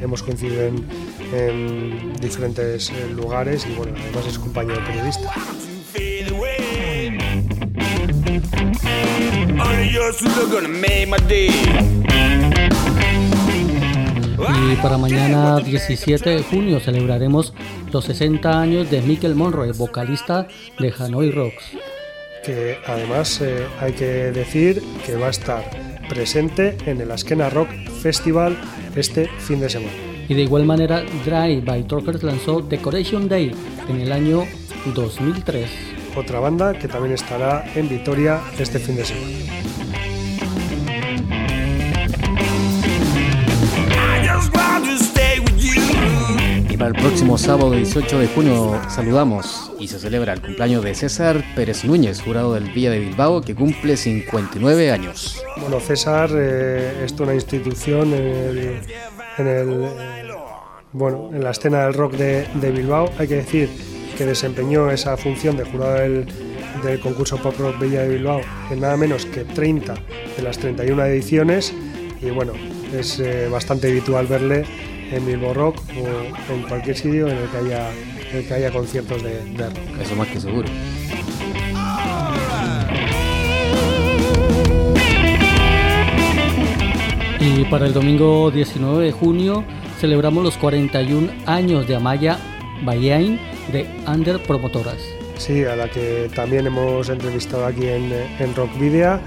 [0.00, 0.86] hemos coincidido en,
[1.34, 5.34] en diferentes lugares y bueno, además es compañero periodista.
[14.38, 17.54] Y para mañana 17 de junio celebraremos
[17.92, 20.46] los 60 años de Mikel Monroe, vocalista
[20.78, 21.64] de Hanoi Rocks.
[22.44, 25.64] Que además eh, hay que decir que va a estar
[26.08, 27.68] presente en el Askena Rock
[28.02, 28.56] Festival
[28.94, 29.92] este fin de semana.
[30.28, 33.52] Y de igual manera, Drive by Truckers lanzó Decoration Day
[33.88, 34.44] en el año
[34.94, 35.70] 2003.
[36.14, 39.85] Otra banda que también estará en Vitoria este fin de semana.
[46.78, 51.42] Para el próximo sábado 18 de junio saludamos y se celebra el cumpleaños de César
[51.54, 55.42] Pérez Núñez, jurado del Villa de Bilbao, que cumple 59 años.
[55.60, 58.58] Bueno, César eh, es una institución en el,
[59.38, 60.32] en eh,
[60.92, 63.10] bueno, en la escena del rock de, de Bilbao.
[63.18, 63.70] Hay que decir
[64.18, 66.26] que desempeñó esa función de jurado del,
[66.82, 69.94] del concurso Pop Rock Villa de Bilbao en nada menos que 30
[70.36, 71.72] de las 31 ediciones
[72.20, 72.52] y bueno,
[72.94, 74.64] es eh, bastante habitual verle
[75.10, 77.90] en Bilbao Rock o en cualquier sitio en el que haya,
[78.30, 80.00] en el que haya conciertos de, de rock.
[80.00, 80.68] Eso más que seguro.
[87.38, 89.64] Y para el domingo 19 de junio
[90.00, 92.38] celebramos los 41 años de Amaya
[92.84, 93.38] Bayain
[93.72, 94.98] de Under Promotoras.
[95.38, 99.20] Sí, a la que también hemos entrevistado aquí en, en Rock Video.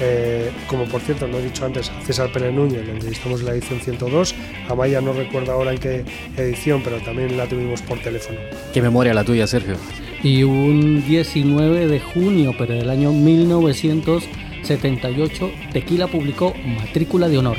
[0.00, 3.46] Eh, como por cierto, lo he dicho antes, a César Pérez Núñez, le entrevistamos en
[3.46, 4.34] la edición 102.
[4.68, 6.04] A Maya no recuerdo ahora en qué
[6.36, 8.40] edición, pero también la tuvimos por teléfono.
[8.74, 9.76] Qué memoria la tuya, Sergio.
[10.22, 17.56] Y un 19 de junio, pero del año 1978, Tequila publicó Matrícula de Honor.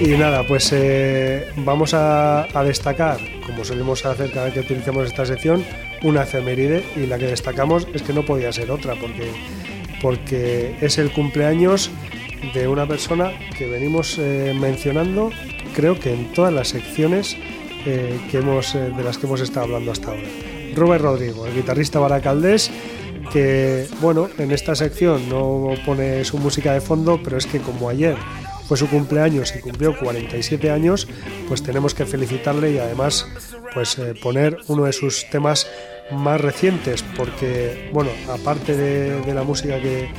[0.00, 5.06] Y nada, pues eh, vamos a, a destacar, como solemos hacer cada vez que utilizamos
[5.06, 5.64] esta sección,
[6.02, 9.32] una efeméride y la que destacamos es que no podía ser otra porque,
[10.00, 11.90] porque es el cumpleaños
[12.54, 15.30] de una persona que venimos eh, mencionando
[15.74, 17.36] creo que en todas las secciones
[17.86, 20.28] eh, que hemos, eh, de las que hemos estado hablando hasta ahora.
[20.74, 22.70] Robert Rodrigo, el guitarrista baracaldés
[23.32, 27.88] que bueno, en esta sección no pone su música de fondo, pero es que como
[27.88, 28.16] ayer
[28.68, 31.08] fue su cumpleaños y cumplió 47 años,
[31.48, 33.26] pues tenemos que felicitarle y además
[33.72, 35.66] pues eh, poner uno de sus temas
[36.12, 40.10] más recientes, porque bueno, aparte de, de la música que,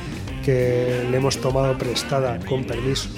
[0.44, 3.08] que le hemos tomado prestada con permiso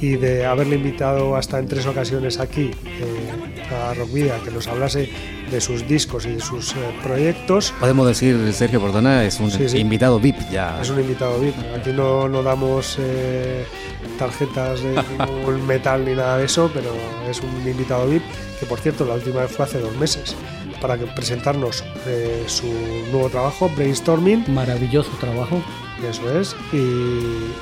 [0.00, 5.10] y de haberle invitado hasta en tres ocasiones aquí eh, a Rockvidia que nos hablase
[5.50, 7.72] de sus discos y de sus eh, proyectos.
[7.80, 9.78] Podemos decir, Sergio Perdona, es un Sí, sí.
[9.78, 10.80] invitado VIP ya.
[10.80, 11.54] Es un invitado VIP.
[11.76, 13.64] Aquí no, no damos eh,
[14.18, 16.90] tarjetas de ningún metal ni nada de eso, pero
[17.28, 18.22] es un invitado VIP
[18.60, 20.36] que, por cierto, la última vez fue hace dos meses
[20.80, 22.66] para que- presentarnos eh, su
[23.10, 24.44] nuevo trabajo, Brainstorming.
[24.54, 25.62] Maravilloso trabajo.
[26.08, 26.56] Eso es.
[26.72, 27.52] Y,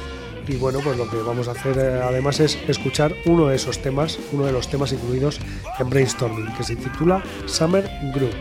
[0.48, 3.78] y bueno, pues lo que vamos a hacer eh, además es escuchar uno de esos
[3.78, 5.40] temas, uno de los temas incluidos
[5.78, 8.34] en Brainstorming, que se titula Summer Groove,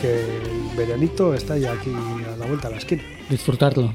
[0.00, 3.02] que el veranito está ya aquí a la vuelta de la esquina.
[3.28, 3.94] Disfrutarlo.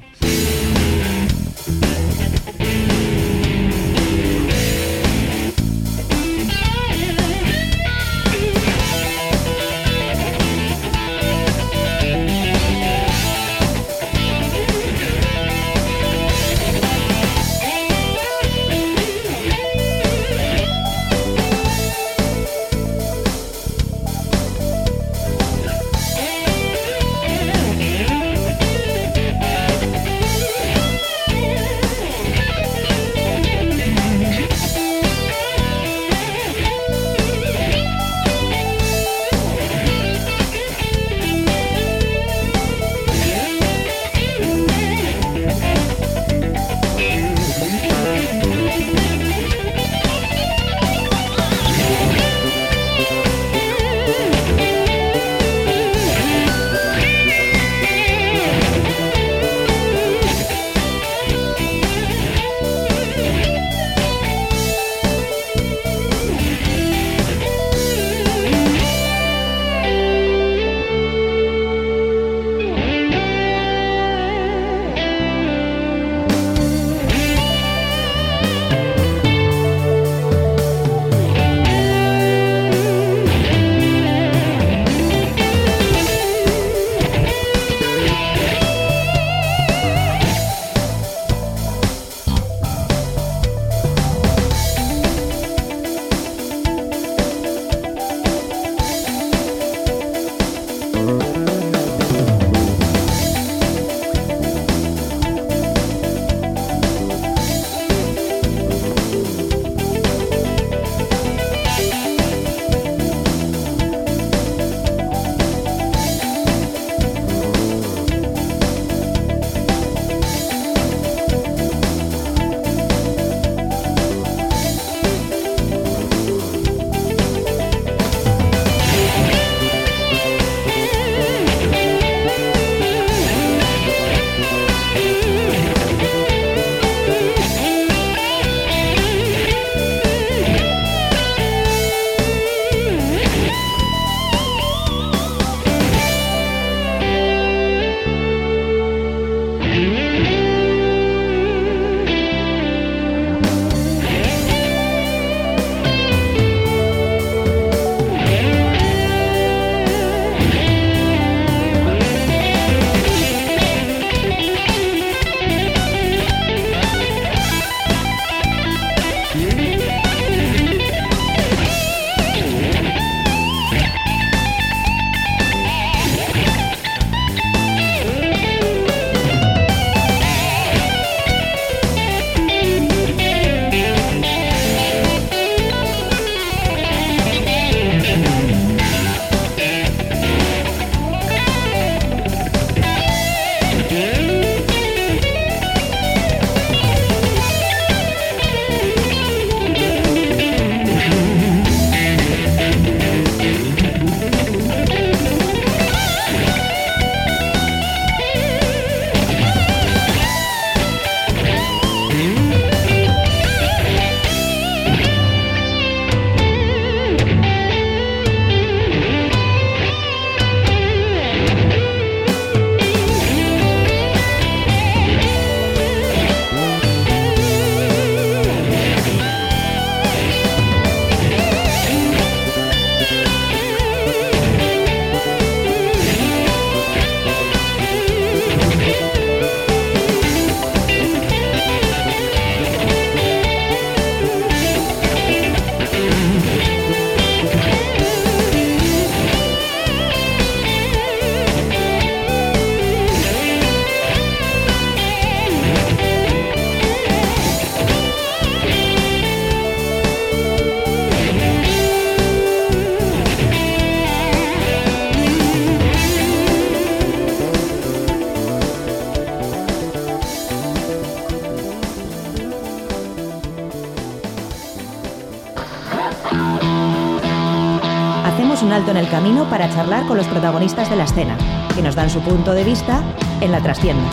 [279.12, 281.38] Camino para charlar con los protagonistas de la escena,
[281.76, 283.04] que nos dan su punto de vista
[283.42, 284.10] en la trastienda.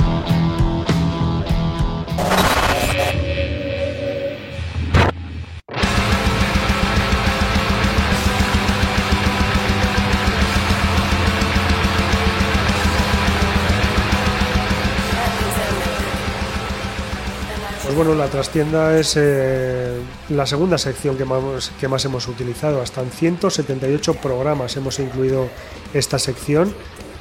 [17.85, 19.88] Pues bueno, la trastienda es eh,
[20.31, 22.83] la segunda sección que más, hemos utilizado.
[22.83, 25.49] Hasta en 178 programas hemos incluido
[25.95, 26.75] esta sección.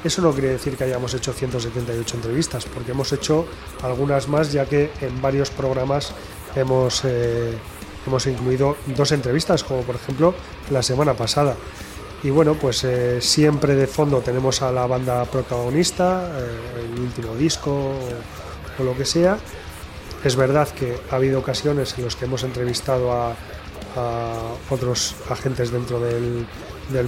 [0.04, 3.46] Eso no quiere decir que hayamos hecho 178 entrevistas, porque hemos hecho
[3.82, 6.12] algunas más, ya que en varios programas
[6.54, 7.52] hemos, eh,
[8.06, 10.34] hemos incluido dos entrevistas, como por ejemplo
[10.70, 11.56] la semana pasada.
[12.22, 17.34] Y bueno, pues eh, siempre de fondo tenemos a la banda protagonista, eh, el último
[17.34, 17.92] disco
[18.78, 19.38] o lo que sea.
[20.24, 23.34] Es verdad que ha habido ocasiones en las que hemos entrevistado a,
[24.70, 26.46] otros agentes dentro del,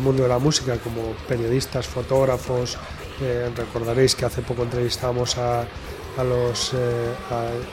[0.00, 2.78] mundo de la música, como periodistas, fotógrafos.
[3.20, 5.64] Eh, recordaréis que hace poco entrevistamos a,
[6.24, 7.12] los, eh,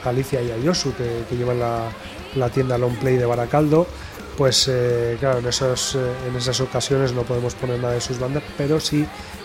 [0.04, 3.88] Alicia y a Yosu, que, llevan la, tienda Long Play de Baracaldo.
[4.36, 8.78] Pues eh, claro, en, en esas ocasiones no podemos poner nada de sus bandas, pero
[8.78, 9.04] sí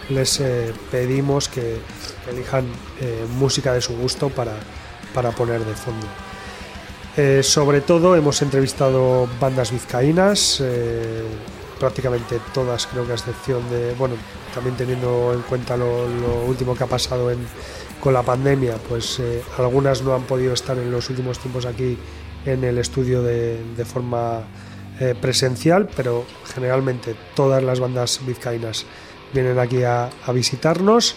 [0.10, 0.40] les
[0.92, 1.80] pedimos que
[2.30, 2.66] elijan
[3.40, 4.54] música de su gusto para,
[5.14, 6.06] para poner de fondo.
[7.16, 11.24] Eh, sobre todo hemos entrevistado bandas vizcaínas, eh,
[11.80, 14.16] prácticamente todas creo que a excepción de, bueno,
[14.54, 17.46] también teniendo en cuenta lo, lo último que ha pasado en-
[18.00, 21.98] con la pandemia, pues eh, algunas no han podido estar en los últimos tiempos aquí
[22.46, 24.42] en el estudio de, de forma
[25.00, 28.86] eh, presencial, pero generalmente todas las bandas vizcaínas
[29.34, 31.16] vienen aquí a, a visitarnos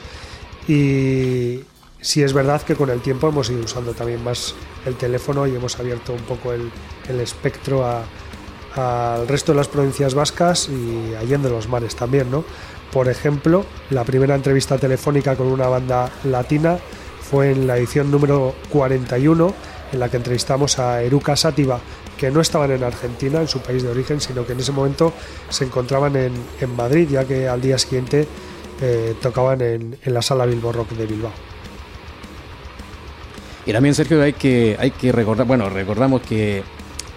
[0.69, 1.61] y
[2.07, 4.55] sí es verdad que con el tiempo hemos ido usando también más
[4.85, 6.71] el teléfono y hemos abierto un poco el,
[7.21, 12.45] espectro al resto de las provincias vascas y allende los mares también, ¿no?
[12.93, 16.79] Por ejemplo, la primera entrevista telefónica con una banda latina
[17.29, 19.53] fue en la edición número 41,
[19.93, 21.81] en la que entrevistamos a Eruca Sativa,
[22.17, 25.13] que no estaban en Argentina, en su país de origen, sino que en ese momento
[25.49, 28.29] se encontraban en, en Madrid, ya que al día siguiente
[28.81, 31.56] eh, tocaban en, en la sala Bilbo Rock de Bilbao.
[33.67, 36.63] Y también, Sergio, hay que, hay que recordar, bueno, recordamos que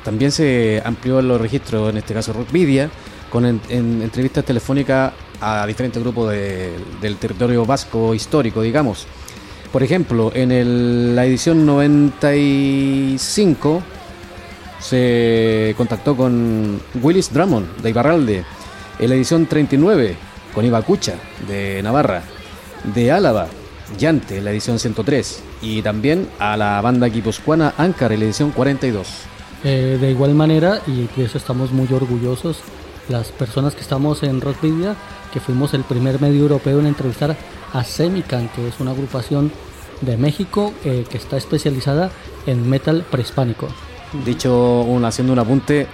[0.03, 2.89] también se amplió los registros, en este caso Rockvidia,
[3.29, 9.05] con en- en entrevistas telefónicas a diferentes grupos de- del territorio vasco histórico, digamos.
[9.71, 13.83] Por ejemplo, en el- la edición 95
[14.79, 18.43] se contactó con Willis Drummond de Ibarralde.
[18.97, 20.15] En la edición 39
[20.53, 21.15] con Ibacucha
[21.47, 22.23] de Navarra.
[22.95, 23.47] De Álava,
[23.97, 25.43] Llante, en la edición 103.
[25.61, 29.07] Y también a la banda guipuzcoana Ankar en la edición 42.
[29.63, 32.59] Eh, de igual manera, y de eso estamos muy orgullosos,
[33.09, 34.95] las personas que estamos en Rockvidia,
[35.33, 37.35] que fuimos el primer medio europeo en entrevistar
[37.73, 39.51] a Semican, que es una agrupación
[40.01, 42.11] de México eh, que está especializada
[42.45, 43.67] en metal prehispánico.
[44.25, 45.87] Dicho, un, haciendo un apunte,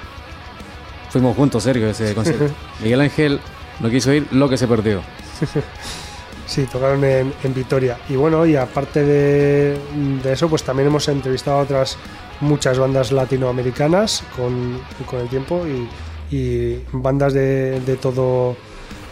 [1.10, 2.54] fuimos juntos, Sergio, ese concierto.
[2.84, 3.40] Miguel Ángel
[3.80, 5.02] no quiso ir, lo que se perdió.
[6.48, 7.98] Sí, tocaron en, en Vitoria.
[8.10, 9.78] Y bueno, y aparte de,
[10.24, 11.98] de eso, pues también hemos entrevistado a otras
[12.42, 18.56] muchas bandas latinoamericanas con, con el tiempo y, y bandas de, de todo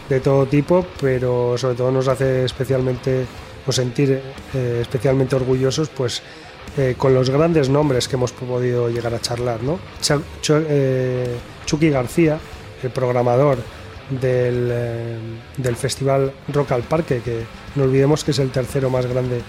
[0.08, 3.24] de todo tipo, pero sobre todo nos hace especialmente
[3.66, 4.20] o sentir
[4.52, 6.20] eh, especialmente orgullosos, pues
[6.76, 9.78] eh, con los grandes nombres que hemos podido llegar a charlar, ¿no?
[10.02, 12.38] Cha- Chu- eh, Chucky García,
[12.82, 13.56] el programador
[14.10, 15.18] del, eh,
[15.56, 17.44] del festival Rock al Parque, que
[17.74, 19.42] no olvidemos que es el tercero más grande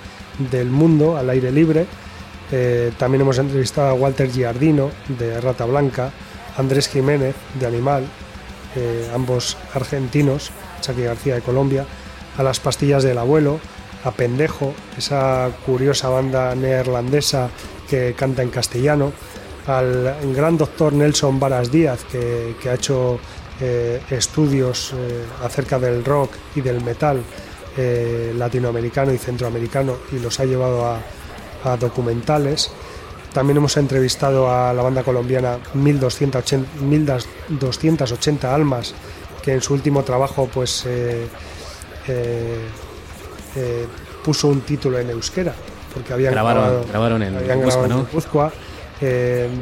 [0.51, 1.85] del mundo al aire libre.
[2.51, 6.11] Eh, también hemos entrevistado a Walter Giardino de Rata Blanca,
[6.57, 8.05] Andrés Jiménez de Animal,
[8.75, 10.51] eh, ambos argentinos,
[10.81, 11.85] Chucky García de Colombia,
[12.37, 13.59] a las pastillas del abuelo,
[14.03, 17.49] a Pendejo, esa curiosa banda neerlandesa
[17.89, 19.11] que canta en castellano,
[19.65, 23.19] al gran doctor Nelson Varas Díaz, que, que ha hecho
[23.61, 27.21] eh, estudios eh, acerca del rock y del metal
[27.77, 30.99] eh, latinoamericano y centroamericano y los ha llevado a,
[31.63, 32.71] a documentales.
[33.33, 38.93] También hemos entrevistado a la banda colombiana 1280, 1280 Almas,
[39.43, 40.85] que en su último trabajo pues
[44.23, 45.53] puso un título en euskera,
[45.93, 47.59] porque habían Grabaron- grabado, grabaron en habían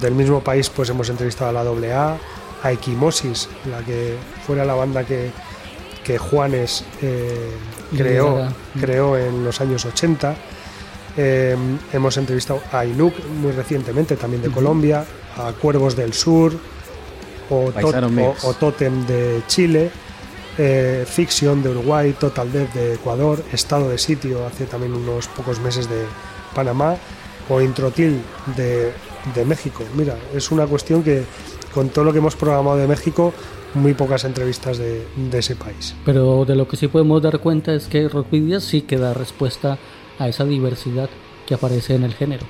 [0.02, 1.64] del mismo país pues hemos entrevistado a la
[1.94, 2.18] AA,
[2.64, 4.16] a Equimosis, la que
[4.48, 5.30] fuera la banda que,
[6.04, 7.52] que Juanes eh,
[7.96, 8.48] creó,
[8.80, 10.36] creó en los años 80.
[11.18, 11.56] Eh,
[11.94, 14.50] hemos entrevistado a Inuk muy recientemente, también de.
[14.50, 15.06] Colombia,
[15.38, 16.54] a Cuervos del Sur
[17.50, 18.38] o, Tot- Paisanos o, míos.
[18.44, 19.92] o Totem de Chile.
[20.58, 25.60] eh, Fiction de Uruguay, Total Death de Ecuador, Estado de Sitio hace también unos pocos
[25.60, 26.06] meses de
[26.56, 26.96] Panamá
[27.50, 28.22] o Introtil
[28.56, 28.94] de,
[29.36, 29.84] de México.
[29.96, 31.24] Mira, es una cuestión que
[31.74, 33.34] con todo lo que hemos programado de México,
[33.74, 35.96] muy pocas entrevistas de, de ese país.
[36.06, 39.78] Pero de lo que sí podemos dar cuenta es que Rockvidia sí que da respuesta
[40.20, 41.10] a esa diversidad
[41.48, 42.46] que aparece en el género.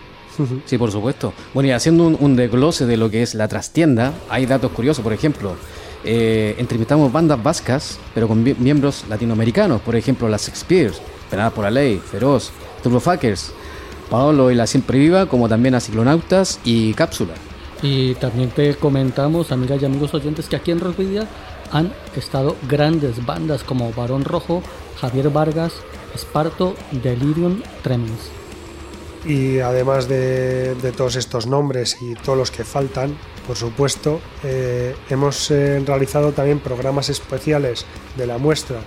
[0.65, 1.31] Sí, por supuesto.
[1.53, 5.03] Bueno, y haciendo un, un desglose de lo que es la trastienda, hay datos curiosos,
[5.03, 5.55] por ejemplo.
[6.03, 11.63] Eh, entrevistamos bandas vascas, pero con mi- miembros latinoamericanos, por ejemplo, las Spears, Penadas por
[11.63, 12.51] la Ley, Feroz,
[12.83, 13.51] Turbofuckers,
[14.09, 17.33] Paolo y la Siempre Viva, como también a Ciclonautas y Cápsula.
[17.83, 21.27] Y también te comentamos, amigas y amigos oyentes, que aquí en Rockvidia
[21.69, 24.63] han estado grandes bandas como Barón Rojo,
[25.01, 25.73] Javier Vargas,
[26.15, 28.31] Esparto, Delirium, Tremens.
[29.25, 35.51] Y además de, todos estos nombres y todos los que faltan, por supuesto, eh, hemos
[35.51, 38.77] eh, realizado también programas especiales de la muestra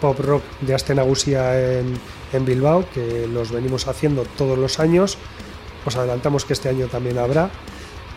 [0.00, 1.92] Pop Rock de Astenagusia en,
[2.32, 5.18] en Bilbao, que los venimos haciendo todos los años.
[5.84, 7.50] Os adelantamos que este año también habrá.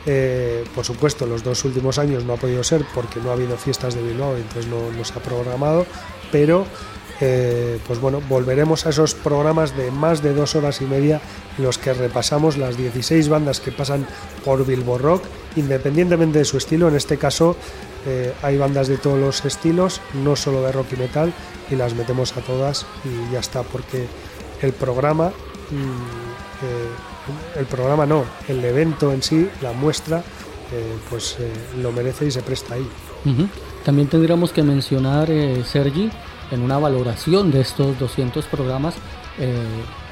[0.05, 3.57] Eh, por supuesto, los dos últimos años no ha podido ser porque no ha habido
[3.57, 5.85] fiestas de Bilbao, entonces no, no se ha programado,
[6.31, 6.65] pero
[7.21, 11.21] eh, pues bueno, volveremos a esos programas de más de dos horas y media
[11.57, 14.05] en los que repasamos las 16 bandas que pasan
[14.43, 15.23] por Bilbo Rock,
[15.55, 16.89] independientemente de su estilo.
[16.89, 17.55] En este caso,
[18.05, 21.33] eh, hay bandas de todos los estilos, no solo de rock y metal,
[21.69, 24.05] y las metemos a todas y ya está, porque
[24.61, 27.12] el programa, mm,
[27.55, 31.51] el programa no, el evento en sí, la muestra, eh, pues eh,
[31.81, 32.87] lo merece y se presta ahí.
[33.85, 36.09] También tendríamos que mencionar, eh, Sergi,
[36.51, 38.95] en una valoración de estos 200 programas,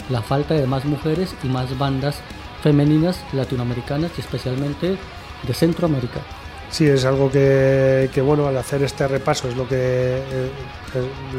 [0.10, 2.16] la falta de más mujeres y más bandas
[2.64, 4.98] femeninas latinoamericanas y especialmente
[5.44, 6.22] de Centroamérica.
[6.72, 10.52] Sí, es algo que, que, bueno, al hacer este repaso es lo que eh,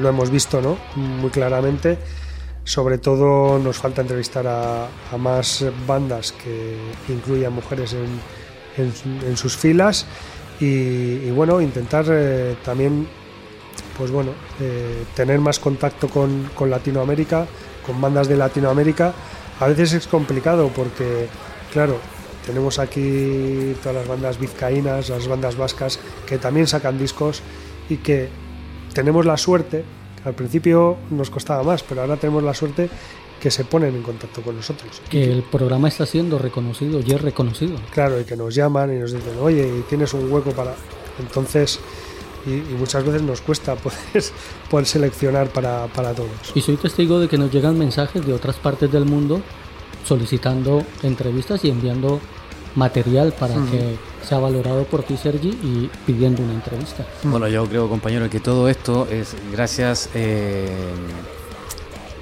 [0.00, 0.76] lo hemos visto, ¿no?
[0.94, 1.96] Muy claramente.
[2.64, 4.88] Sobre todo nos falta entrevistar a,
[5.18, 6.76] más bandas que
[7.08, 8.08] incluyan mujeres en,
[8.82, 10.06] en su- en sus filas
[10.60, 10.64] y,
[11.26, 13.08] y, bueno, intentar eh, también,
[13.98, 17.46] pues bueno, eh, tener más contacto con, con Latinoamérica,
[17.84, 19.12] con bandas de Latinoamérica.
[19.58, 21.26] A veces es complicado porque,
[21.72, 21.98] claro,
[22.46, 27.42] tenemos aquí todas las bandas vizcaínas, las bandas vascas, que también sacan discos
[27.88, 28.28] y que
[28.94, 29.84] tenemos la suerte,
[30.24, 32.88] al principio nos costaba más, pero ahora tenemos la suerte
[33.40, 35.02] que se ponen en contacto con nosotros.
[35.10, 37.76] Que el programa está siendo reconocido y es reconocido.
[37.90, 40.74] Claro, y que nos llaman y nos dicen, oye, ¿y tienes un hueco para...?
[41.18, 41.80] Entonces,
[42.46, 43.98] y, y muchas veces nos cuesta poder,
[44.70, 46.30] poder seleccionar para, para todos.
[46.54, 49.42] Y soy testigo de que nos llegan mensajes de otras partes del mundo
[50.04, 52.20] solicitando entrevistas y enviando
[52.74, 53.96] material para que
[54.26, 57.04] sea valorado por ti, Sergi, y pidiendo una entrevista.
[57.24, 60.68] Bueno, yo creo, compañero, que todo esto es gracias eh,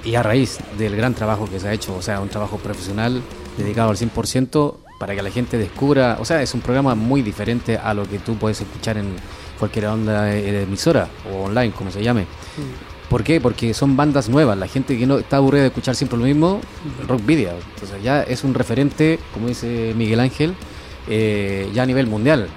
[0.03, 3.21] y a raíz del gran trabajo que se ha hecho, o sea, un trabajo profesional
[3.57, 7.77] dedicado al 100% para que la gente descubra, o sea, es un programa muy diferente
[7.77, 9.15] a lo que tú puedes escuchar en
[9.57, 12.25] cualquier onda de emisora o online, como se llame.
[13.11, 13.41] ¿Por qué?
[13.41, 16.61] Porque son bandas nuevas, la gente que no está aburrida de escuchar siempre lo mismo,
[17.09, 17.55] Rock Video.
[17.75, 20.55] Entonces ya es un referente, como dice Miguel Ángel,
[21.09, 22.47] eh, ya a nivel mundial.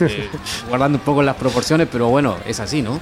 [0.00, 0.26] Eh,
[0.70, 2.98] guardando un poco las proporciones, pero bueno, es así, ¿no?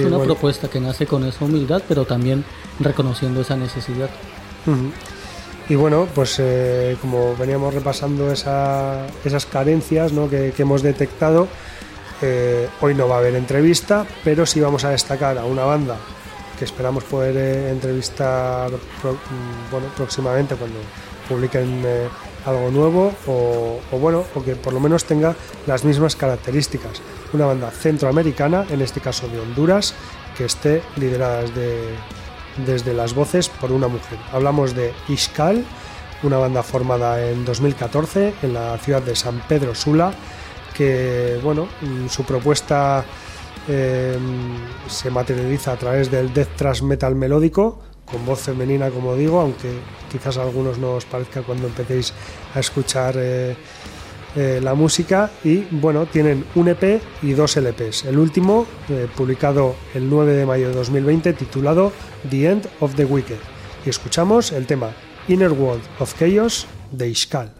[0.00, 2.44] es una propuesta que nace con esa humildad, pero también
[2.80, 4.10] reconociendo esa necesidad.
[5.68, 10.28] Y bueno, pues eh, como veníamos repasando esa- esas carencias ¿no?
[10.28, 11.46] que, que hemos detectado,
[12.22, 15.96] eh, hoy no va a haber entrevista, pero sí vamos a destacar a una banda
[16.58, 20.78] que esperamos poder eh, entrevistar mm, próximamente cuando
[21.26, 22.08] publiquen eh,
[22.44, 25.34] algo nuevo o, bueno, o que por lo menos tenga
[25.66, 27.00] las mismas características.
[27.32, 29.94] Una banda centroamericana, en este caso de Honduras,
[30.36, 31.44] que esté liderada
[32.66, 34.18] desde, las voces por una mujer.
[34.32, 35.64] Hablamos de Iskal,
[36.22, 40.12] una banda formada en 2014 en la ciudad de San Pedro Sula,
[40.76, 41.68] que bueno,
[42.08, 43.04] su propuesta
[43.68, 44.18] eh,
[44.88, 49.70] se materializa a través del death thrash metal melódico, con voz femenina, como digo, aunque
[50.10, 52.12] quizás a algunos no os parezca cuando empecéis
[52.54, 53.56] a escuchar eh,
[54.36, 55.30] eh, la música.
[55.44, 58.04] Y bueno, tienen un EP y dos LPs.
[58.04, 61.92] El último, eh, publicado el 9 de mayo de 2020, titulado
[62.28, 63.38] The End of the Wicked.
[63.84, 64.92] Y escuchamos el tema
[65.28, 67.59] Inner World of Chaos de Iskal.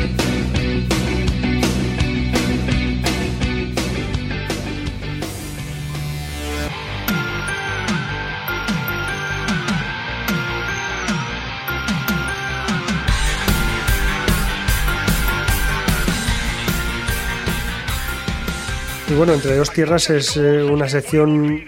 [19.21, 21.63] Bueno, Entre dos Tierras es eh, una sección,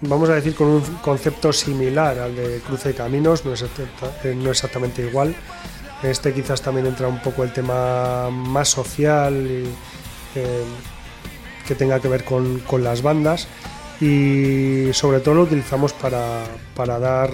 [0.00, 4.34] vamos a decir, con un concepto similar al de Cruce de Caminos, no es, eh,
[4.34, 5.32] no exactamente igual.
[6.02, 9.68] Este quizás también entra un poco el tema más social y,
[10.40, 10.64] eh,
[11.68, 13.46] que tenga que ver con, las bandas.
[14.00, 17.30] Y sobre todo lo utilizamos para, para dar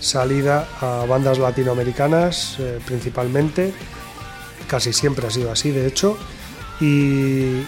[0.00, 3.72] salida a bandas latinoamericanas principalmente,
[4.66, 6.18] casi siempre ha sido así de hecho,
[6.80, 7.62] y,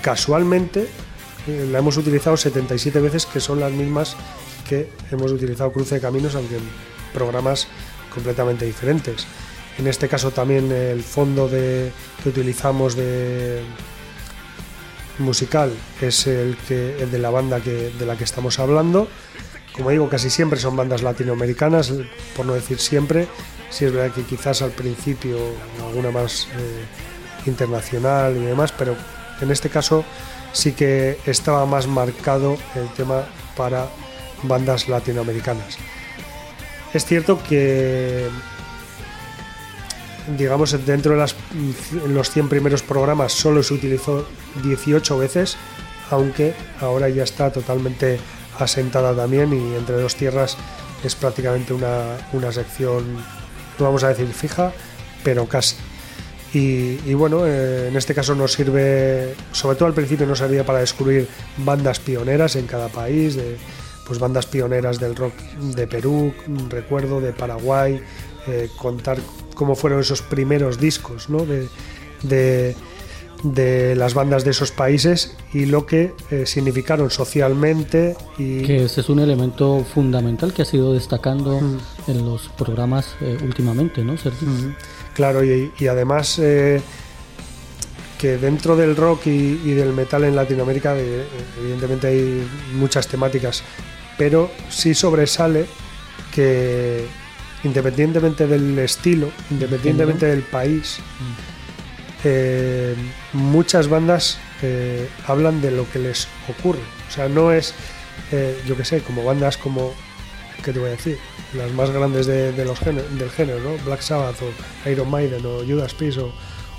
[0.00, 0.88] casualmente
[1.46, 4.16] eh, la hemos utilizado 77 veces, que son las mismas
[4.68, 6.62] que hemos utilizado Cruce de Caminos, aunque en
[7.12, 7.68] programas
[8.12, 9.26] completamente diferentes.
[9.78, 13.62] En este caso también el fondo de, que utilizamos de
[15.18, 19.08] musical es el, que, el de la banda que, de la que estamos hablando.
[19.74, 21.92] Como digo, casi siempre son bandas latinoamericanas,
[22.36, 23.26] por no decir siempre.
[23.70, 25.38] Si es verdad que quizás al principio
[25.80, 26.84] alguna más eh,
[27.46, 28.94] internacional y demás, pero
[29.40, 30.04] en este caso
[30.52, 33.24] sí que estaba más marcado el tema
[33.56, 33.86] para
[34.42, 35.78] bandas latinoamericanas.
[36.92, 38.28] Es cierto que,
[40.36, 41.34] digamos, dentro de las,
[42.06, 44.26] los 100 primeros programas solo se utilizó
[44.62, 45.56] 18 veces,
[46.10, 48.20] aunque ahora ya está totalmente
[48.58, 50.58] asentada también y entre dos tierras
[51.02, 53.16] es prácticamente una, una sección,
[53.78, 54.72] no vamos a decir fija,
[55.24, 55.76] pero casi.
[56.54, 60.80] Y, bueno, eh, en este caso nos sirve, sobre todo al principio nos servía para
[60.80, 61.26] descubrir
[61.56, 63.56] bandas pioneras en cada país, de,
[64.06, 65.34] pues bandas pioneras del rock
[65.74, 66.34] de Perú,
[66.68, 68.02] recuerdo, de Paraguay,
[68.46, 69.18] eh, contar
[69.54, 71.46] cómo fueron esos primeros discos ¿no?
[71.46, 72.76] de,
[73.42, 79.00] de las bandas de esos países y lo que eh, significaron socialmente y Que ese
[79.00, 81.78] es un elemento fundamental que ha sido destacando Mm.
[82.08, 84.48] en los programas eh, últimamente, ¿no, Sergio?
[85.14, 86.80] Claro, y, y además eh,
[88.18, 90.96] que dentro del rock y, y del metal en Latinoamérica,
[91.60, 93.62] evidentemente hay muchas temáticas,
[94.16, 95.66] pero sí sobresale
[96.32, 97.04] que
[97.64, 100.98] independientemente del estilo, independientemente del país,
[102.24, 102.94] eh,
[103.32, 106.80] muchas bandas eh, hablan de lo que les ocurre.
[107.08, 107.74] O sea, no es,
[108.30, 109.92] eh, yo que sé, como bandas como,
[110.64, 111.18] ¿qué te voy a decir?
[111.54, 113.76] Las más grandes de, de los género- del género, ¿no?
[113.84, 116.32] Black Sabbath o Iron Maiden o Judas Priest o,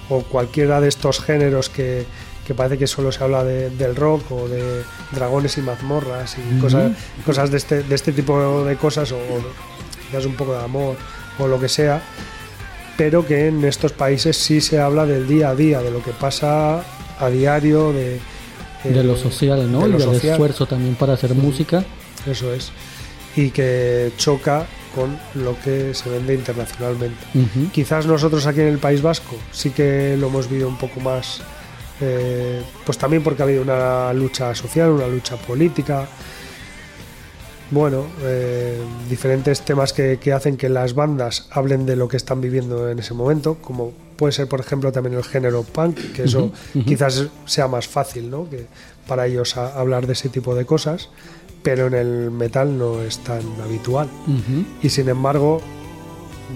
[0.10, 2.06] o cualquiera de estos géneros que,
[2.48, 6.60] que parece que solo se habla de- del rock o de dragones y mazmorras y
[6.60, 6.92] cosas,
[7.26, 9.44] cosas de, este, de este tipo de cosas o, o
[10.08, 10.98] quizás un poco de amor
[11.40, 12.02] o lo que sea
[12.98, 16.12] pero que en estos países sí se habla del día a día, de lo que
[16.12, 16.84] pasa
[17.20, 18.20] a diario, de,
[18.84, 19.82] De lo eh, social, ¿no?
[19.82, 20.34] de Y lo del social.
[20.34, 21.84] esfuerzo también para hacer música.
[22.28, 22.72] Eso es.
[23.36, 27.18] Y que choca con lo que se vende internacionalmente.
[27.72, 31.42] Quizás nosotros aquí en el País Vasco sí que lo hemos vivido un poco más,
[32.00, 36.08] eh, pues también porque ha habido una lucha social, una lucha política.
[37.74, 38.78] Bueno, eh,
[39.10, 43.00] diferentes temas que, que hacen que las bandas hablen de lo que están viviendo en
[43.00, 46.52] ese momento, como puede ser, por ejemplo, también el género punk, que eso
[46.86, 48.48] quizás sea más fácil, ¿no?
[48.50, 48.68] Que
[49.08, 51.10] para ellos a- hablar de ese tipo de cosas,
[51.64, 54.08] pero en el metal no es tan habitual.
[54.84, 55.60] Y sin embargo,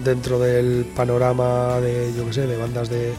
[0.04, 3.14] dentro del panorama de, yo qué sé, de bandas de,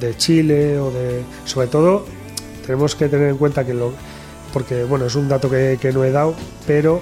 [0.00, 1.22] de Chile o de.
[1.44, 2.04] Sobre todo,
[2.64, 3.92] tenemos que tener en cuenta que lo.
[4.52, 6.34] Porque, bueno, es un dato que, que no he dado,
[6.66, 7.00] pero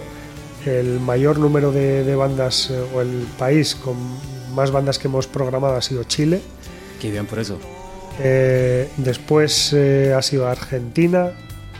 [0.64, 3.96] el mayor número de, de bandas eh, o el país con
[4.54, 6.40] más bandas que hemos programado ha sido Chile.
[7.00, 7.58] Qué bien por eso.
[8.20, 11.30] Eh, después eh, ha sido Argentina,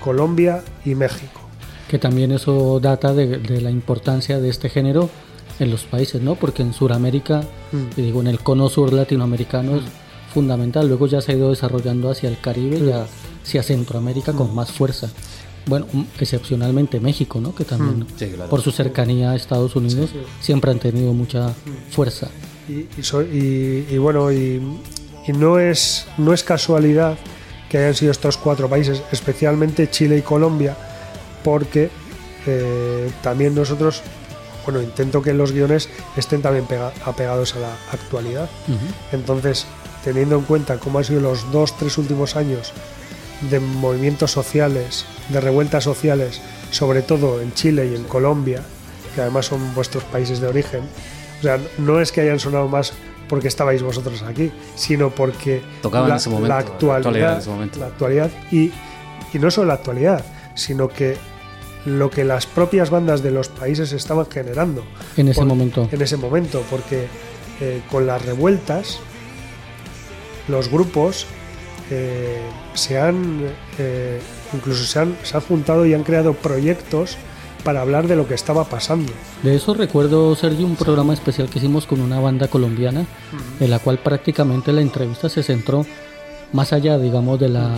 [0.03, 1.41] Colombia y México.
[1.89, 5.09] Que también eso data de, de la importancia de este género
[5.59, 6.35] en los países, ¿no?
[6.35, 7.43] Porque en Sudamérica,
[7.73, 7.87] Mm.
[8.01, 9.83] y digo, en el cono sur latinoamericano es
[10.33, 10.87] fundamental.
[10.87, 13.07] Luego ya se ha ido desarrollando hacia el Caribe y a-
[13.43, 15.09] hacia Centroamérica con más fuerza.
[15.67, 17.55] Bueno, mm, excepcionalmente México, ¿no?
[17.55, 18.07] Que también, Mm.
[18.19, 18.49] Sí, claro.
[18.51, 20.27] por su cercanía a Estados Unidos, Sí, sí.
[20.41, 21.53] siempre han tenido mucha
[21.91, 22.29] fuerza.
[22.69, 24.61] Y, y so- y- y bueno, y,
[25.27, 27.17] y no, es, no es casualidad
[27.69, 30.77] que hayan sido estos cuatro países, especialmente Chile y Colombia,
[31.43, 31.91] porque
[32.47, 34.03] eh, también nosotros,
[34.65, 38.49] bueno, intento que los guiones estén también pega- apegados a la actualidad.
[39.11, 39.67] Entonces,
[40.05, 42.73] teniendo en cuenta cómo han sido los dos, tres últimos años
[43.51, 48.63] de movimientos sociales, de revueltas sociales, sobre todo en Chile y en Colombia,
[49.15, 50.83] que además son vuestros países de origen,
[51.41, 52.93] o sea, no es que hayan sonado más
[53.29, 57.33] porque estabais vosotros aquí, sino porque Tocaba en la, ese momento, la la actualidad, actualidad
[57.33, 57.79] en ese momento.
[57.81, 58.73] la actualidad y,
[59.33, 60.25] y no solo la actualidad,
[60.55, 61.17] sino que
[61.87, 64.85] lo que las propias bandas de los países estaban generando
[65.17, 65.89] En ese Por- momento.
[65.91, 67.07] en ese momento, porque
[67.61, 68.99] eh, con las revueltas
[70.49, 71.27] los grupos
[71.91, 72.39] eh,
[72.75, 73.41] se han
[73.79, 74.21] eh,
[74.55, 77.17] incluso se han, se han juntado y han creado proyectos
[77.65, 79.13] para hablar de lo que estaba pasando.
[79.43, 83.05] De eso recuerdo, Sergio, un programa especial que hicimos con una banda colombiana,
[83.59, 85.85] en la cual prácticamente la entrevista se centró
[86.53, 87.71] más allá, digamos, de la...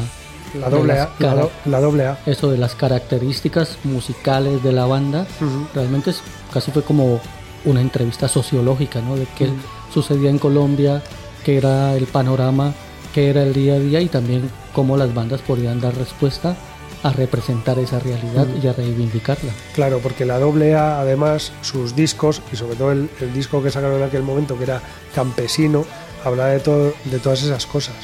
[0.58, 2.18] La doble A, la, do- la doble A.
[2.24, 5.26] Eso de las características musicales de la banda,
[5.74, 7.20] realmente es- casi fue como
[7.64, 9.16] una entrevista sociológica, ¿no?
[9.16, 9.54] De qué Ujú.
[9.92, 11.02] sucedía en Colombia,
[11.44, 12.72] qué era el panorama,
[13.14, 16.54] qué era el día a día y también cómo las bandas podían dar respuesta
[17.02, 18.60] a representar esa realidad Ujú.
[18.62, 19.50] y a reivindicarla.
[19.74, 23.72] Claro, porque la doble A, además, sus discos, y sobre todo el, el disco que
[23.72, 24.80] sacaron en aquel momento, que era
[25.16, 25.84] Campesino,
[26.24, 27.96] hablaba de, todo, de todas esas cosas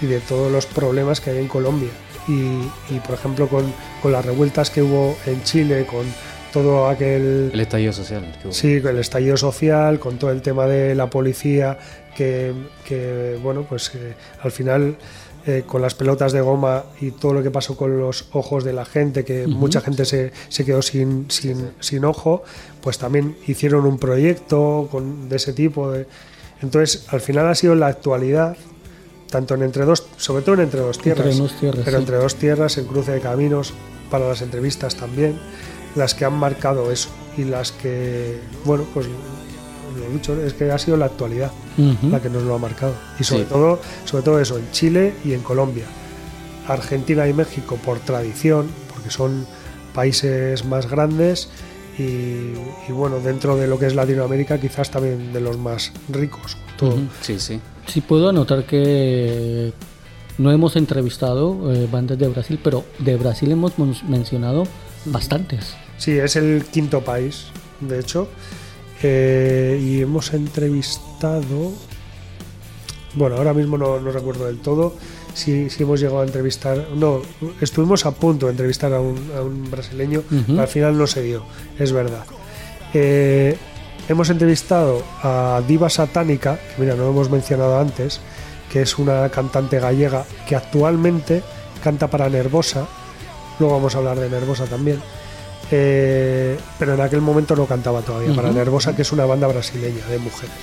[0.00, 1.90] y de todos los problemas que hay en Colombia.
[2.28, 2.60] Y,
[2.94, 3.64] y, por ejemplo, con,
[4.00, 6.06] con las revueltas que hubo en Chile, con
[6.52, 7.50] todo aquel...
[7.52, 8.22] El estallido social.
[8.40, 8.54] que hubo.
[8.54, 11.76] Sí, con el estallido social, con todo el tema de la policía,
[12.16, 12.52] que,
[12.84, 14.96] que, bueno, pues eh, al final
[15.48, 18.72] eh, con las pelotas de goma y todo lo que pasó con los ojos de
[18.74, 22.42] la gente, que mucha gente se, se quedó sin, sin, sin ojo,
[22.82, 25.90] pues también hicieron un proyecto con, de ese tipo.
[25.90, 26.06] de-
[26.60, 28.56] Entonces, al final ha sido la actualidad,
[29.30, 32.02] tanto en entre dos, sobre todo en entre dos Entre tierras, dos tierras, pero sí.
[32.02, 33.72] entre dos tierras, en cruce de caminos,
[34.10, 35.38] para las entrevistas también,
[35.96, 39.06] las que han marcado eso y las que, bueno, pues
[39.96, 41.50] lo dicho, es que ha sido la actualidad
[42.10, 42.94] la que nos lo ha marcado.
[43.20, 43.48] Y sobre Sí.
[43.48, 45.84] todo, sobre todo eso, en Chile y en Colombia.
[46.66, 49.46] Argentina y México por tradición, porque son
[49.94, 51.48] países más grandes
[51.98, 52.02] y,
[52.88, 56.56] y, bueno, dentro de lo que es Latinoamérica quizás también de los más ricos.
[56.78, 56.96] Todo.
[57.22, 57.60] Sí, sí.
[57.86, 59.72] Sí puedo anotar que
[60.36, 63.72] no hemos entrevistado eh, bandas de Brasil, pero de Brasil hemos
[64.08, 64.64] mencionado
[65.06, 65.74] bastantes.
[65.96, 67.46] Sí, es el quinto país,
[67.80, 68.28] de hecho.
[69.02, 71.72] Eh, y hemos entrevistado.
[73.14, 74.94] Bueno, ahora mismo no, no recuerdo del todo
[75.34, 76.88] si, si hemos llegado a entrevistar.
[76.94, 77.22] No,
[77.60, 81.22] estuvimos a punto de entrevistar a un, a un brasileño, pero al final no se
[81.22, 81.44] dio,
[81.78, 82.24] es verdad.
[82.92, 83.56] Eh,
[84.08, 88.20] hemos entrevistado a Diva Satánica, que mira, no lo hemos mencionado antes,
[88.72, 91.42] que es una cantante gallega que actualmente
[91.82, 92.86] canta para Nervosa.
[93.58, 95.00] Luego vamos a hablar de Nervosa también.
[95.70, 98.50] Eh, pero en aquel momento no cantaba todavía para.
[98.50, 100.56] Nervosa, que es una banda brasileña de mujeres.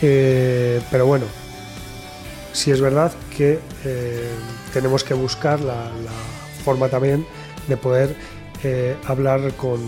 [0.00, 1.26] Eh, pero bueno,
[2.52, 4.30] sí es verdad que eh,
[4.72, 7.26] tenemos que buscar la, la forma también
[7.66, 8.16] de poder
[9.06, 9.78] hablar con,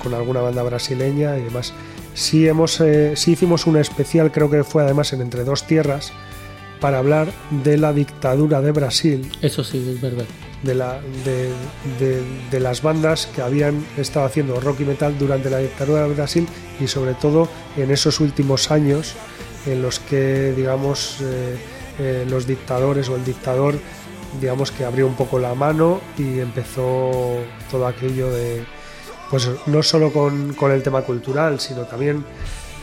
[0.00, 1.72] con alguna banda brasileña y demás.
[2.14, 6.12] Sí, hemos, eh, sí hicimos un especial, creo que fue además en Entre Dos Tierras,
[6.80, 10.26] para hablar de la dictadura de Brasil Eso sí, es verdad.
[10.64, 11.50] De, la, de,
[11.98, 16.14] de- de las bandas que habían estado haciendo rock y metal durante la dictadura de
[16.14, 16.48] Brasil
[16.80, 19.14] y sobre todo en esos últimos años
[19.66, 21.56] en los que digamos eh,
[21.98, 23.74] eh, los dictadores o el dictador
[24.40, 27.38] digamos que abrió un poco la mano y empezó
[27.70, 28.64] todo aquello de
[29.30, 32.24] pues no solo con, el tema cultural sino también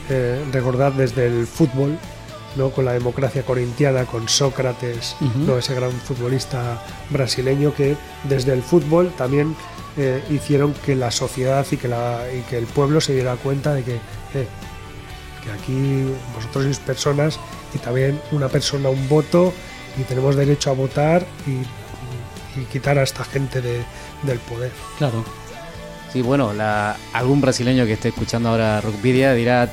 [0.09, 1.97] eh, recordar desde el fútbol
[2.55, 2.69] ¿no?
[2.71, 5.15] con la democracia corintiana, con Sócrates.
[5.45, 5.57] ¿no?
[5.57, 9.55] ese gran futbolista brasileño que desde el fútbol también
[9.97, 13.73] eh, hicieron que la sociedad y que, la, y que el pueblo se diera cuenta
[13.73, 14.47] de que, eh,
[15.43, 17.39] que aquí vosotros sois personas
[17.73, 19.53] y también una persona un voto
[19.99, 21.65] y tenemos derecho a votar y, y-
[22.61, 23.83] y quitar a esta gente de-
[24.23, 24.71] del poder.
[24.97, 25.23] Claro.
[26.11, 29.71] Sí, bueno, la, algún brasileño que esté escuchando ahora Rockvidia dirá,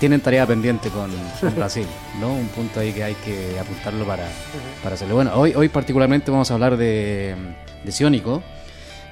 [0.00, 1.86] tienen tarea pendiente con, con Brasil,
[2.20, 2.32] ¿no?
[2.32, 4.26] Un punto ahí que hay que apuntarlo para,
[4.82, 5.14] para hacerlo.
[5.14, 7.36] Bueno, hoy, hoy particularmente vamos a hablar de,
[7.84, 8.42] de Siónico,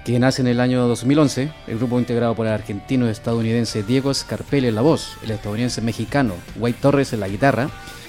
[0.05, 4.69] que nace en el año 2011, el grupo integrado por el argentino estadounidense Diego Scarpelli
[4.69, 7.69] en la voz, el estadounidense mexicano White Torres en la guitarra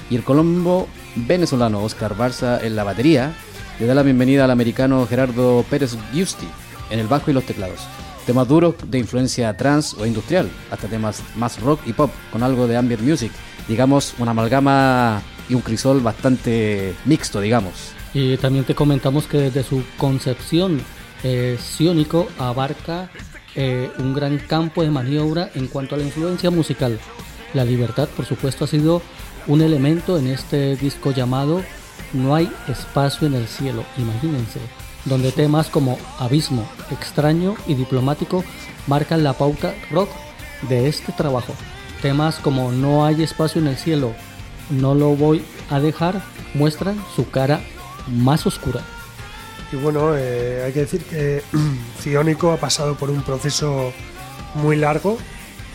[0.09, 3.33] y el colombo venezolano Oscar Barza en la batería,
[3.79, 6.47] le da la bienvenida al americano Gerardo Pérez Giusti
[6.89, 7.81] en el bajo y los teclados.
[8.29, 12.67] Temas duros de influencia trans o industrial, hasta temas más rock y pop, con algo
[12.67, 13.31] de ambient music.
[13.67, 15.19] Digamos, una amalgama
[15.49, 17.73] y un crisol bastante mixto, digamos.
[18.13, 20.79] Y también te comentamos que desde su concepción,
[21.23, 21.57] eh,
[22.37, 23.09] abarca
[23.55, 26.99] eh, un gran campo de maniobra en cuanto a la influencia musical.
[27.55, 29.01] La libertad, por supuesto, ha sido
[29.47, 31.63] un elemento en este disco llamado
[32.13, 34.59] No hay espacio en el cielo, imagínense,
[35.05, 38.43] donde temas como Abismo, Extraño y Diplomático
[38.87, 40.09] marcan la pauta rock
[40.67, 41.53] de este trabajo.
[42.01, 44.13] Temas como No hay espacio en el cielo,
[44.69, 46.21] No lo voy a dejar,
[46.53, 47.61] muestran su cara
[48.07, 48.81] más oscura.
[49.71, 51.43] Y bueno, eh, hay que decir que
[51.99, 53.93] Ciónico ha pasado por un proceso
[54.55, 55.17] muy largo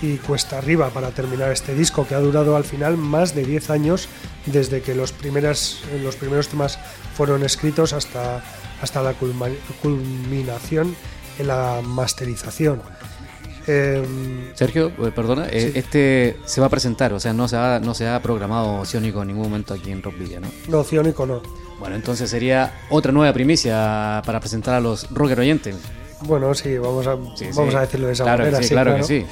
[0.03, 3.70] y cuesta arriba para terminar este disco que ha durado al final más de 10
[3.70, 4.09] años
[4.47, 6.79] desde que los, primeras, los primeros temas
[7.16, 8.43] fueron escritos hasta,
[8.83, 9.14] hasta la
[9.83, 10.95] culminación
[11.39, 12.81] en la masterización.
[13.66, 15.79] Em, Sergio, eh, perdona, eh, Sí.
[15.79, 19.22] este se va a presentar, o sea, no se ha, no se ha programado Siónico
[19.22, 20.49] en ningún momento aquí en Rockvidia, ¿no?
[20.68, 21.41] no, Ciónico no.
[21.79, 25.77] Bueno, entonces sería otra nueva primicia para presentar a los rocker oyentes.
[26.22, 27.77] Bueno, sí, vamos a, Sí, vamos sí.
[27.77, 28.62] a decirlo de esa Claro que manera.
[28.68, 29.27] sí, claro que sí.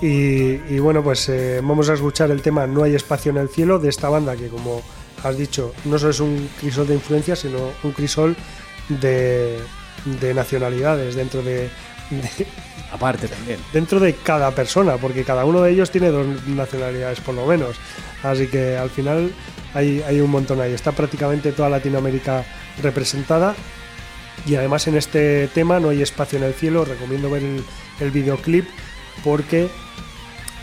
[0.06, 3.48] y, y bueno, pues eh, vamos a escuchar el tema No hay espacio en el
[3.48, 4.82] cielo de esta banda que, como
[5.24, 8.36] has dicho, no solo es un crisol de influencia, sino un crisol
[8.88, 9.58] de,
[10.20, 11.70] de nacionalidades dentro de,
[12.10, 12.46] de-
[12.92, 13.58] Aparte también.
[13.72, 17.76] dentro de cada persona, porque cada uno de ellos tiene dos nacionalidades por lo menos.
[18.22, 19.30] Así que al final
[19.74, 20.72] hay, hay un montón ahí.
[20.72, 22.44] Está prácticamente toda Latinoamérica
[22.82, 23.54] representada.
[24.46, 26.86] Y además en este tema no hay espacio en el cielo.
[26.86, 27.62] Recomiendo ver el,
[28.00, 28.66] el videoclip
[29.22, 29.68] porque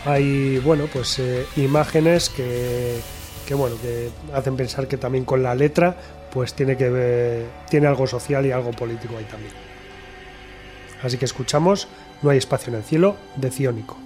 [0.04, 2.98] hay bueno pues eh, imágenes que,
[3.46, 5.96] que bueno, que hacen pensar que también con la letra
[6.32, 9.52] pues tiene que ver, tiene algo social y algo político ahí también.
[11.02, 11.88] Así que escuchamos
[12.22, 14.05] No hay espacio en el cielo de Ciónico.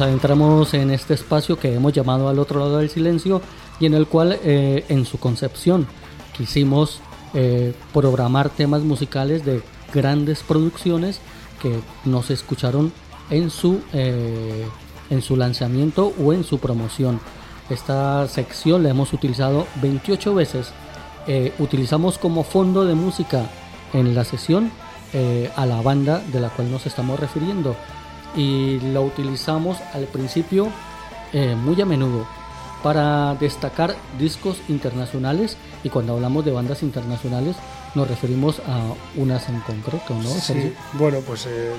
[0.00, 3.40] Adentramos en este espacio que hemos llamado al otro lado del silencio
[3.80, 5.86] y en el cual eh, en su concepción
[6.36, 7.00] quisimos
[7.34, 9.62] eh, programar temas musicales de
[9.92, 11.20] grandes producciones
[11.60, 12.92] que nos escucharon
[13.30, 14.66] en su, eh,
[15.10, 17.20] en su lanzamiento o en su promoción.
[17.70, 20.72] Esta sección la hemos utilizado 28 veces.
[21.26, 23.50] Eh, utilizamos como fondo de música
[23.92, 24.70] en la sesión
[25.56, 27.74] a la banda de la cual nos estamos refiriendo
[28.36, 30.68] y la utilizamos al principio
[31.32, 32.26] eh, muy a menudo
[32.82, 37.56] para destacar discos internacionales y cuando hablamos de bandas internacionales
[37.94, 40.28] nos referimos a unas en concreto, ¿no?
[40.28, 40.72] Sí, Sergio?
[40.92, 41.72] bueno, pues eh,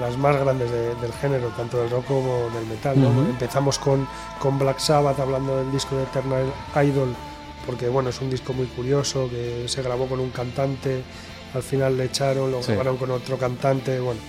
[0.00, 2.96] las más grandes de- del género, tanto del rock como del metal.
[3.28, 4.08] Empezamos con,
[4.40, 6.46] con Black Sabbath hablando del disco de Eternal
[6.82, 7.14] Idol
[7.66, 11.02] porque bueno, es un disco muy curioso que se grabó con un cantante,
[11.54, 12.68] al final le echaron, lo Sí.
[12.72, 14.20] grabaron con otro cantante, bueno.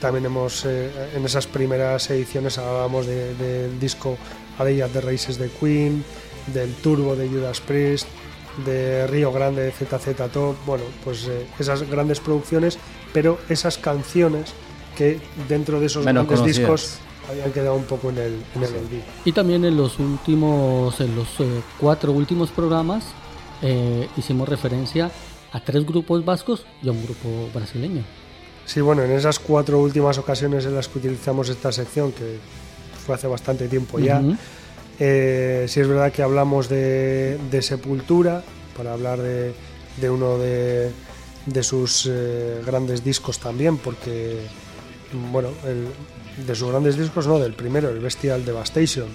[0.00, 4.16] También hemos, eh, en esas primeras ediciones hablábamos de- del disco
[4.58, 6.02] A Day at the Races de Queen,
[6.54, 8.06] del Turbo de Judas Priest,
[8.64, 12.78] de Río Grande de ZZ Top, bueno, pues eh, esas grandes producciones,
[13.12, 14.52] pero esas canciones
[14.96, 16.58] que dentro de esos Menos grandes conocidas.
[16.58, 16.98] discos
[17.30, 19.02] habían quedado un poco en el, en el olvido.
[19.24, 23.04] Y también en los últimos, en los eh, cuatro últimos programas,
[23.62, 25.10] eh, hicimos referencia
[25.52, 28.02] a tres grupos vascos y a un grupo brasileño.
[28.72, 32.38] Sí, bueno, en esas cuatro últimas ocasiones en las que utilizamos esta sección, que
[33.04, 34.20] fue hace bastante tiempo ya,
[35.00, 38.44] eh, sí es verdad que hablamos de, de Sepultura,
[38.76, 39.52] para hablar de,
[40.00, 40.90] de uno de,
[41.46, 44.38] de sus eh, grandes discos también, porque,
[45.32, 45.88] bueno, el-
[46.46, 49.08] de sus grandes discos, no, del primero, el Bestial Devastation.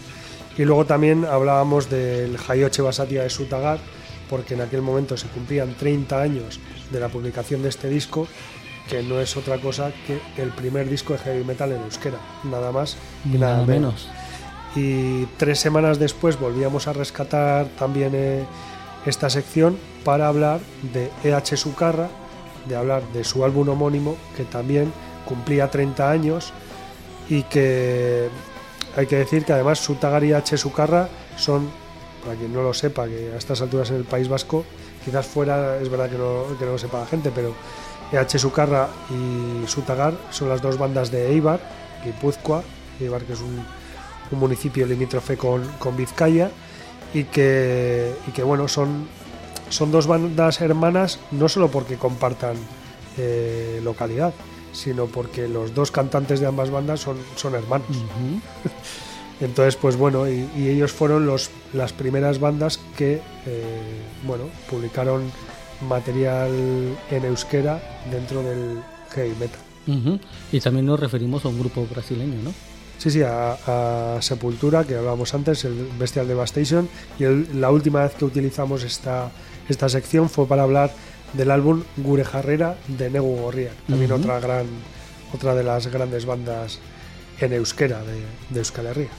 [0.58, 3.80] Y luego también hablábamos del Hayoche Basatia de Sutagar,
[4.30, 6.60] porque en aquel momento se cumplían 30 años
[6.92, 8.28] de la publicación de este disco,
[8.90, 12.72] que no es otra cosa que el primer disco de heavy metal en euskera, nada
[12.72, 14.08] más y nada, Nada menos.
[14.08, 14.26] menos.
[14.76, 18.44] Y tres semanas después volvíamos a rescatar también eh,
[19.06, 20.60] esta sección para hablar
[20.94, 22.10] de EH Sucarra,
[22.68, 24.92] de hablar de su álbum homónimo, que también
[25.26, 26.52] cumplía 30 años
[27.30, 28.28] y que
[28.98, 31.08] hay que decir que además Sutagar y EH Sucarra
[31.38, 31.70] son,
[32.24, 34.66] para quien no lo sepa, que a estas alturas en el País Vasco,
[35.04, 37.54] quizás fuera, es verdad que no, que no lo sepa la gente, pero
[38.12, 41.60] EH Sucarra y Sutagar son las dos bandas de Eibar,
[42.04, 42.64] Guipúzcoa,
[43.00, 43.66] Eibar que es un,
[44.32, 46.50] un municipio limítrofe con, con Vizcaya
[47.14, 49.08] y que, y que bueno, son,
[49.70, 52.56] son dos bandas hermanas no solo porque compartan
[53.18, 54.34] eh, localidad,
[54.74, 57.88] sino porque los dos cantantes de ambas bandas son, son hermanos.
[59.42, 65.30] Entonces, pues bueno, y, y ellos fueron los, las primeras bandas que, eh, bueno, publicaron
[65.82, 66.50] material
[67.12, 67.82] en euskera
[68.12, 68.80] dentro del
[69.12, 69.60] heavy metal.
[69.88, 70.20] Ujú.
[70.52, 72.54] Y también nos referimos a un grupo brasileño, ¿no?
[72.98, 76.88] Sí, sí, a, a Sepultura, que hablábamos antes, el Bestial Devastation,
[77.20, 79.30] y el- la última vez que utilizamos esta,
[79.70, 80.92] esta sección fue para hablar
[81.34, 84.22] del álbum Gurejarrera de Negu Gorria, también Ujú.
[84.22, 84.66] otra gran
[85.34, 86.80] otra de las grandes bandas
[87.42, 88.22] en euskera de,
[88.52, 89.10] de Euskal Herria.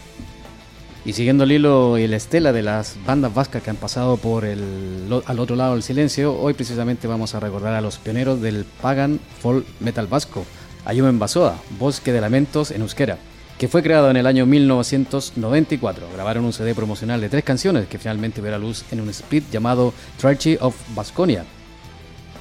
[1.06, 4.44] Y siguiendo el hilo y el estela de las bandas vascas que han pasado por
[4.44, 8.64] el, al otro lado del silencio, hoy precisamente vamos a recordar a los pioneros del
[8.82, 10.44] pagan folk metal vasco,
[10.84, 13.18] Ayumen Basoa, Bosque de Lamentos en euskera,
[13.56, 16.08] que fue creado en el año 1994.
[16.12, 19.94] Grabaron un CD promocional de tres canciones que finalmente verá luz en un split llamado
[20.18, 21.44] Tragedy of Basconia.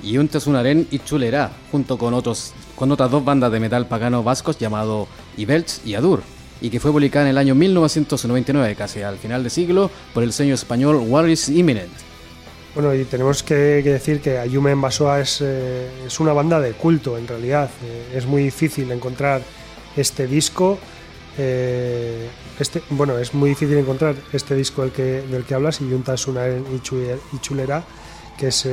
[0.02, 4.24] Y un Tesunaren y Chulera, junto con, otros, con otras dos bandas de metal pagano
[4.24, 6.24] vascos llamado Ibelch y Adur,
[6.61, 10.34] y que fue publicada en el año 1999, casi al final de siglo, por el
[10.34, 11.91] sello español War is Imminent.
[12.76, 16.73] Bueno, y tenemos que, decir que Ayume en Basoa es, eh, es una banda de
[16.73, 17.69] culto, en realidad.
[17.82, 19.41] Eh, es muy difícil encontrar
[19.95, 20.77] este disco.
[21.38, 22.27] eh,
[22.60, 26.15] este, bueno, es muy difícil encontrar este disco del que, del que hablas, y Junta
[26.15, 26.44] es una
[27.41, 27.84] Chulera,
[28.38, 28.68] que es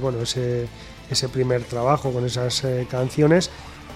[0.00, 0.66] bueno, ese,
[1.10, 3.50] ese primer trabajo con esas canciones,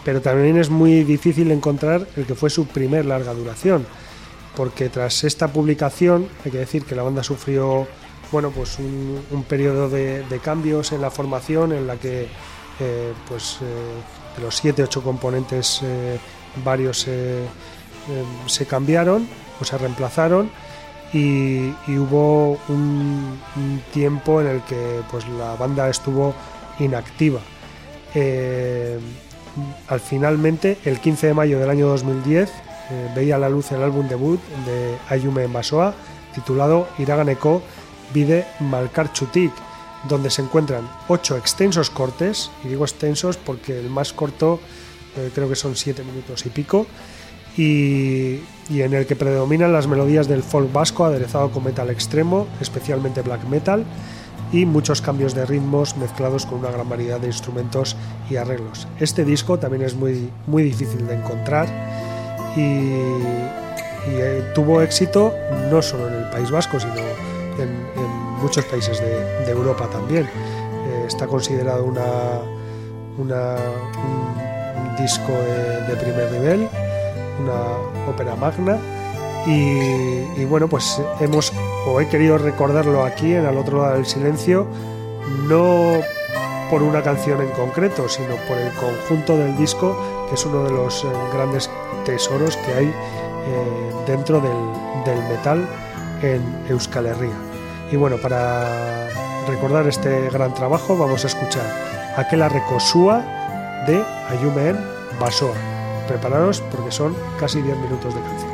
[0.07, 3.85] pero también es muy difícil encontrar el que fue su primer larga duración,
[4.55, 7.89] porque tras esta publicación hay que decir que la banda sufrió
[8.31, 12.29] bueno, pues un, periodo de, cambios en la formación en la que
[12.79, 16.21] eh, pues eh, de los siete ocho componentes eh,
[16.65, 17.45] varios eh,
[18.47, 19.27] se cambiaron
[19.61, 20.51] o se reemplazaron
[21.13, 26.33] y, y hubo un, un tiempo en el que pues la banda estuvo
[26.79, 27.41] inactiva
[29.89, 34.09] al finalmente el 15 de mayo del año 2010 eh, veía la luz el álbum
[34.09, 35.95] debut de Ayume en Basoa
[36.35, 37.63] titulado Iraganeko
[38.13, 39.53] Vide Malkarchutik
[40.09, 44.61] donde se encuentran ocho extensos cortes y digo extensos porque el más corto
[45.17, 46.87] eh, creo que son siete minutos y pico
[47.57, 52.47] y, y en el que predominan las melodías del folk vasco aderezado con metal extremo,
[52.61, 53.85] especialmente black metal,
[54.53, 57.97] y muchos cambios de ritmos mezclados con una gran variedad de instrumentos
[58.31, 58.87] y arreglos.
[59.01, 61.67] Este disco también es muy, muy difícil de encontrar
[62.57, 62.91] y,
[64.09, 65.33] eh, tuvo éxito
[65.71, 66.95] no solo en el País Vasco, sino
[67.59, 67.87] en,
[68.41, 70.25] muchos países de, Europa también.
[70.25, 72.05] Eh, está considerado una,
[73.19, 76.69] una- un, disco de- de primer nivel
[77.43, 78.79] una ópera magna
[79.47, 81.53] y, bueno pues hemos
[81.87, 84.67] o he querido recordarlo aquí en al otro lado del silencio
[85.49, 86.01] no
[86.71, 89.97] por una canción en concreto sino por el conjunto del disco
[90.29, 91.71] que es uno de los eh, grandes
[92.05, 94.53] tesoros que hay eh, dentro del,
[95.05, 95.69] del metal
[96.23, 97.37] en Euskal Herria
[97.93, 99.09] Y bueno, para
[99.49, 101.65] recordar este gran trabajo vamos a escuchar
[102.17, 103.23] Aquela Recosúa
[103.87, 104.77] de Ayumen
[105.21, 105.55] Basoa.
[106.09, 108.46] Prepararos porque son casi 10 minutos de canción.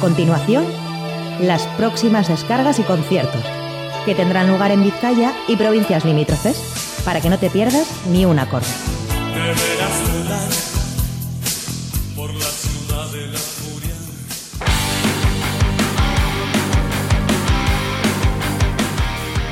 [0.00, 0.64] Continuación,
[1.40, 3.44] las próximas descargas y conciertos,
[4.06, 8.38] que tendrán lugar en Vizcaya y provincias limítrofes, para que no te pierdas ni un
[8.38, 8.66] acorde.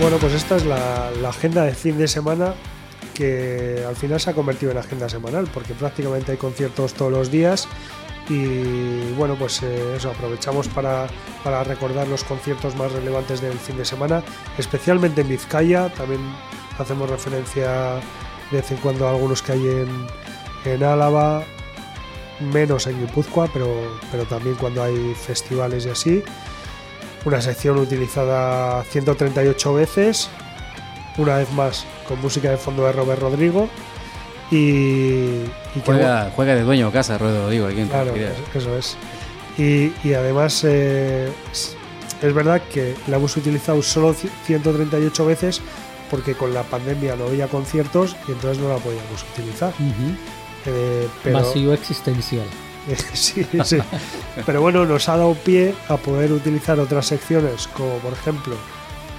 [0.00, 2.54] Bueno, pues esta es la, la agenda de fin de semana
[3.12, 7.30] que al final se ha convertido en agenda semanal porque prácticamente hay conciertos todos los
[7.32, 7.68] días
[8.28, 11.06] y bueno pues eh, eso aprovechamos para,
[11.42, 14.22] para recordar los conciertos más relevantes del fin de semana
[14.58, 15.88] especialmente en Vizcaya.
[15.90, 16.20] También
[16.78, 17.94] hacemos referencia
[18.50, 20.06] de vez en cuando a algunos que hay en,
[20.64, 21.42] en Álava
[22.40, 26.22] menos en Guipúzcoa pero, pero también cuando hay festivales y así.
[27.24, 30.30] Una sección utilizada 138 veces
[31.16, 33.68] una vez más con música de fondo de Robert Rodrigo
[34.50, 38.14] y, y que Juega, juega de dueño de casa, Ruedo, digo, aquí en Claro,
[38.54, 38.96] eso es.
[39.58, 45.60] Y, y además eh, es, verdad que la hemos utilizado solo ci- 138 veces
[46.10, 49.72] porque con la pandemia no había conciertos y entonces no la podíamos utilizar.
[50.66, 52.46] Eh, pero, Vacío existencial.
[53.12, 53.78] sí, sí.
[54.46, 58.54] Pero bueno, nos ha dado pie a poder utilizar otras secciones como por ejemplo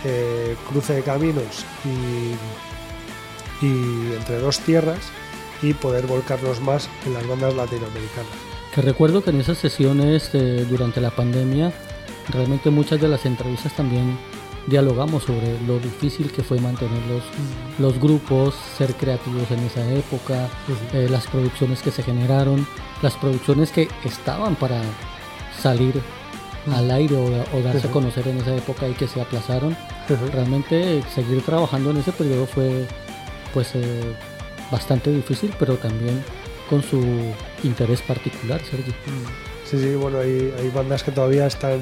[0.06, 2.34] eh, Cruce de Caminos y,
[3.62, 5.00] y Entre dos Tierras
[5.62, 8.32] y poder volcarnos más en las bandas latinoamericanas.
[8.74, 11.74] Que recuerdo que en esas sesiones eh, durante la pandemia,
[12.30, 14.18] realmente muchas de las entrevistas también
[14.68, 17.24] dialogamos sobre lo difícil que fue mantener los,
[17.80, 20.48] los grupos, ser creativos en esa época,
[20.94, 22.68] eh, las producciones que se generaron,
[23.02, 24.80] las producciones que estaban para
[25.60, 26.00] salir
[26.72, 29.76] al aire o, o darse a conocer en esa época y que se aplazaron.
[30.32, 32.88] Realmente seguir trabajando en ese periodo fue
[33.54, 34.14] pues eh,
[34.72, 36.24] bastante difícil, pero también
[36.70, 37.02] con su
[37.64, 38.94] interés particular, Sergio.
[39.70, 41.82] Sí, sí, bueno, hay, hay bandas que todavía están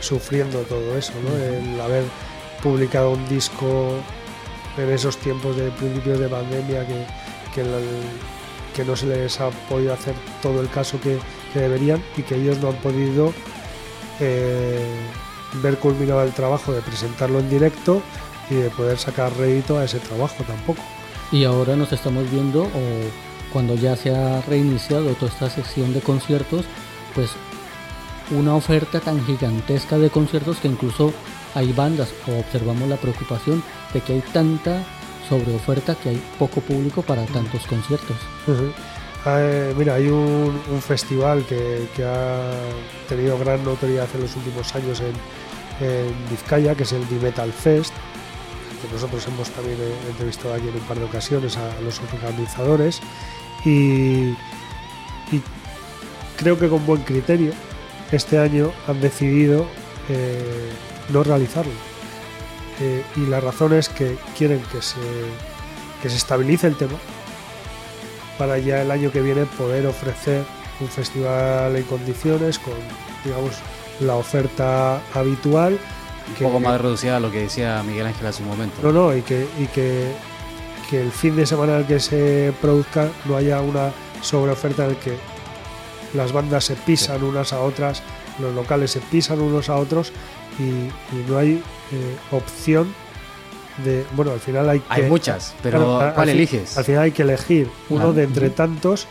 [0.00, 1.36] sufriendo todo eso, ¿no?
[1.36, 2.04] El haber
[2.62, 3.94] publicado un disco
[4.76, 7.04] en esos tiempos de principios de pandemia que,
[7.54, 7.78] que, la-
[8.74, 11.18] que no se les ha podido hacer todo el caso que,
[11.52, 13.32] que deberían y que ellos no han podido
[14.20, 14.80] eh,
[15.62, 18.02] ver culminado el trabajo de presentarlo en directo
[18.50, 20.82] y de poder sacar rédito a ese trabajo tampoco.
[21.30, 26.00] Y ahora nos estamos viendo, o cuando ya se ha reiniciado toda esta sección de
[26.00, 26.64] conciertos,
[27.14, 27.30] pues
[28.30, 31.12] una oferta tan gigantesca de conciertos que incluso
[31.54, 34.82] hay bandas o observamos la preocupación de que hay tanta
[35.28, 38.16] sobreoferta que hay poco público para tantos conciertos.
[39.26, 42.52] Eh, mira, hay un, festival que, ha
[43.08, 47.92] tenido gran notoriedad en los últimos años en, en Vizcaya, que es el Metal Fest,
[48.80, 53.00] que nosotros hemos también eh, entrevistado aquí en un par de ocasiones a, los organizadores,
[53.64, 54.30] y,
[55.32, 55.42] y
[56.36, 57.52] creo que con buen criterio
[58.12, 59.66] este año han decidido
[60.08, 60.70] eh,
[61.10, 61.72] no realizarlo.
[62.80, 65.00] Eh, y la razón es que quieren que se,
[66.02, 66.96] que se estabilice el tema
[68.38, 70.44] para ya el año que viene poder ofrecer
[70.80, 72.74] un festival en condiciones con,
[73.24, 73.54] digamos,
[74.00, 75.78] la oferta habitual.
[76.30, 78.76] Un poco más reducida a lo que decía Miguel Ángel hace un momento.
[78.82, 80.12] No, no, y que, y que,
[80.90, 83.90] que el fin de semana en el que se produzca no haya una
[84.22, 85.14] sobreoferta en el que
[86.14, 88.02] las bandas se pisan unas a otras,
[88.38, 90.12] los locales se pisan unos a otros
[90.58, 92.92] y, y no hay eh, opción
[93.84, 94.04] de.
[94.12, 94.86] Bueno, al final hay que.
[94.88, 96.78] Hay muchas, pero al- ¿cuál al eliges?
[96.78, 98.12] Al final hay que elegir uno Claro.
[98.14, 99.06] de entre tantos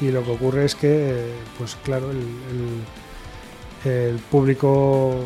[0.00, 2.18] y lo que ocurre es que, eh, pues claro, el,
[3.84, 5.24] el- el público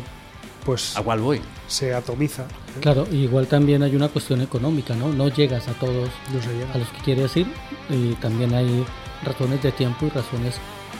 [0.67, 1.41] pues ¿A cuál voy?
[1.67, 2.43] se atomiza.
[2.43, 2.79] ¿eh?
[2.81, 5.09] Claro, igual también hay una cuestión económica, ¿no?
[5.09, 6.73] No llegas a todos No se llega.
[6.73, 7.47] a los que quieres ir
[7.89, 8.85] y también hay
[9.23, 10.55] razones de tiempo y razones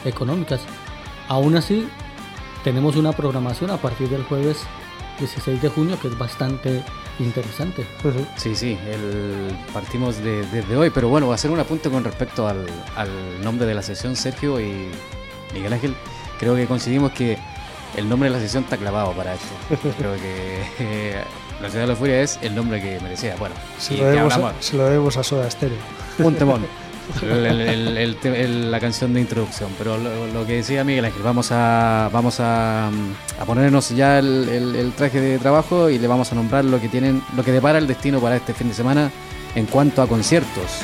[0.06, 0.62] económicas.
[1.28, 1.88] Aún así,
[2.64, 4.58] tenemos una programación a partir del jueves
[5.20, 6.84] 16 de junio que es bastante
[7.20, 7.86] interesante.
[8.38, 12.66] Sí, sí, el, partimos de- desde hoy, pero bueno, hacer un apunte con respecto al,
[12.96, 13.10] al
[13.44, 14.88] nombre de la sesión, Sergio y
[15.54, 15.94] Miguel Ángel.
[16.40, 17.38] Creo que coincidimos que
[17.96, 19.48] el nombre de la sesión está clavado para esto.
[19.98, 21.24] Creo que eh,
[21.62, 23.36] La Ciudad de la Furia es el nombre que merecía.
[23.38, 25.78] Bueno, Se, lo debemos a, se lo debemos a Soda Stereo.
[26.20, 26.66] un temón.
[27.22, 29.70] El- el- el- la canción de introducción.
[29.78, 34.92] Pero lo, lo que decía Miguel Ángel, vamos a vamos a, a ponernos ya el
[34.98, 37.88] traje de trabajo y le vamos a nombrar lo que tienen, lo que depara el
[37.88, 39.10] destino para este fin de semana
[39.56, 40.82] en cuanto a conciertos.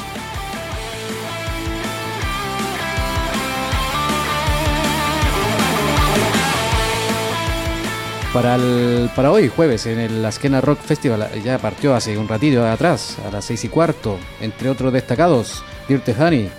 [8.34, 12.66] Para, el- para hoy, jueves, en el Askena Rock Festival, ya partió hace un ratito
[12.66, 16.50] atrás, a las seis y cuarto, entre otros destacados, Dirty Honey,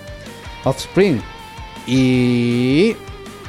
[0.63, 1.21] Offspring
[1.85, 2.95] y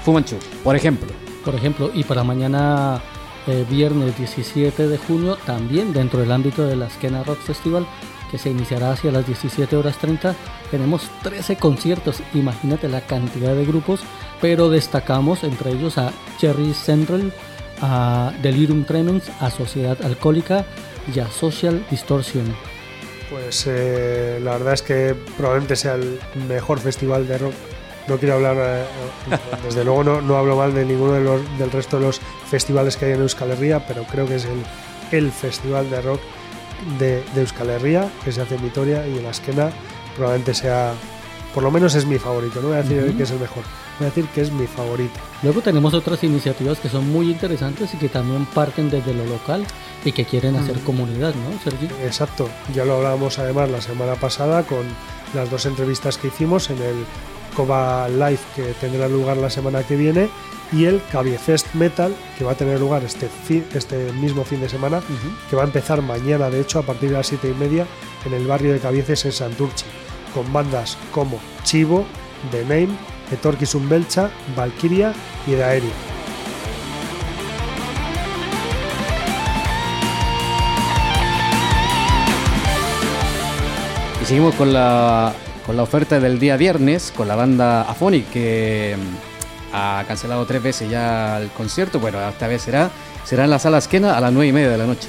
[0.04, 1.08] Fumanchu, por ejemplo.
[1.44, 3.00] por ejemplo, y para mañana
[3.46, 7.86] eh, viernes 17 de junio, también dentro del ámbito de la Esquena Rock Festival,
[8.32, 10.34] que se iniciará hacia las 17 horas 30,
[10.72, 14.00] tenemos 13 conciertos, imagínate la cantidad de grupos,
[14.40, 17.32] pero destacamos entre ellos a Cherry Central,
[17.80, 20.64] a Delirium Tremens, a Sociedad Alcohólica
[21.14, 22.54] y a Social Distortion.
[23.30, 27.54] Pues eh, la verdad es que probablemente sea el mejor festival de rock.
[28.08, 28.84] No quiero hablar, eh,
[29.64, 32.96] desde luego no, no hablo mal de ninguno de los, del resto de los festivales
[32.96, 34.62] que hay en Euskal Herria, pero creo que es el,
[35.10, 36.20] el festival de rock
[36.98, 39.70] de, de Euskal Herria, que se hace en Vitoria y en la esquena,
[40.14, 40.94] probablemente sea,
[41.56, 43.62] por lo menos es mi favorito, no voy a decir que es el mejor,
[43.98, 45.18] voy a decir que es mi favorito.
[45.42, 49.64] Luego tenemos otras iniciativas que son muy interesantes y que también parten desde lo local
[50.04, 51.86] y que quieren hacer comunidad, ¿no, Sergi?
[52.04, 54.84] Exacto, ya lo hablábamos además la semana pasada con
[55.34, 56.94] las dos entrevistas que hicimos en el
[57.56, 60.28] Coba Live que tendrá lugar la semana que viene
[60.72, 64.68] y el Cabiefest Metal que va a tener lugar este, fi- este mismo fin de
[64.68, 65.00] semana
[65.48, 67.86] que va a empezar mañana de hecho a partir de las 7 y media
[68.26, 69.86] en el barrio de Cabieces en Santurchi
[70.36, 72.04] con bandas como Chivo,
[72.50, 72.90] The Name,
[73.32, 75.14] Etorkizun Belcha, Valkyria
[75.46, 75.90] y Daeria.
[84.20, 85.32] Y seguimos con la,
[85.64, 90.62] con la oferta del día viernes con la banda Aphonic que mm, ha cancelado tres
[90.62, 91.98] veces ya el concierto.
[91.98, 92.90] Bueno, esta vez será,
[93.24, 95.08] será en la sala esquena a las nueve y media de la noche.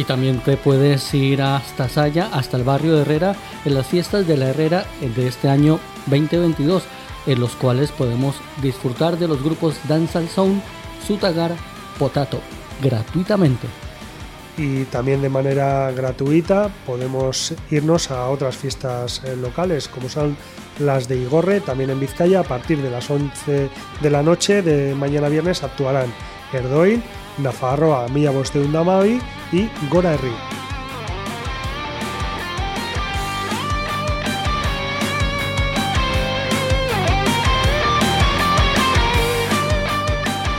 [0.00, 3.36] Y también te puedes ir hasta Saya, hasta el barrio de Herrera,
[3.66, 6.84] en las fiestas de la Herrera de este año 2022,
[7.26, 10.62] en los cuales podemos disfrutar de los grupos Danzal Sound,
[11.06, 11.52] Sutagar,
[11.98, 12.40] Potato,
[12.80, 13.66] gratuitamente.
[14.56, 20.34] y también de manera gratuita podemos irnos a otras fiestas eh, locales como son
[20.78, 23.68] las de Igorre, también en Vizcaya, a partir de las 11
[24.00, 26.10] de la noche de mañana viernes actuarán
[26.54, 27.02] Erdoil,
[27.36, 29.20] Nafarroa, Mila Bosteun Damabi
[29.52, 30.32] y Gora Herri.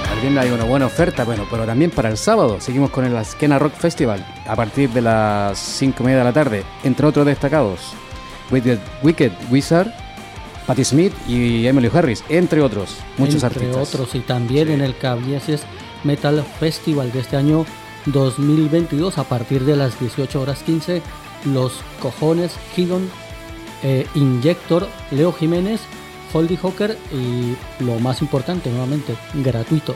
[0.10, 3.58] También hay una buena oferta, bueno, pero también para el sábado seguimos con el Esquena
[3.58, 7.94] Rock Festival a partir de las 5 y media de la tarde, entre otros destacados,
[8.52, 9.92] Wicked, Wicked Wizard,
[10.68, 13.96] Patti Smith y Emily Harris, entre otros, muchos entre artistas.
[13.96, 15.64] otros, y también en el Cabieces
[16.04, 17.66] Metal Festival de este año
[18.06, 21.02] 2022 a partir de las 18 horas 15
[21.46, 23.10] los cojones Hidon
[23.84, 25.82] eh, Injector Leo Jiménez
[26.34, 29.96] Holdy Hawker y lo más importante nuevamente gratuito.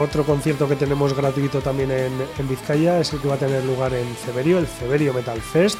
[0.00, 3.64] Otro concierto que tenemos gratuito también en, en Vizcaya es el que va a tener
[3.64, 5.78] lugar en Ceberio, el Ceberio Metal Fest,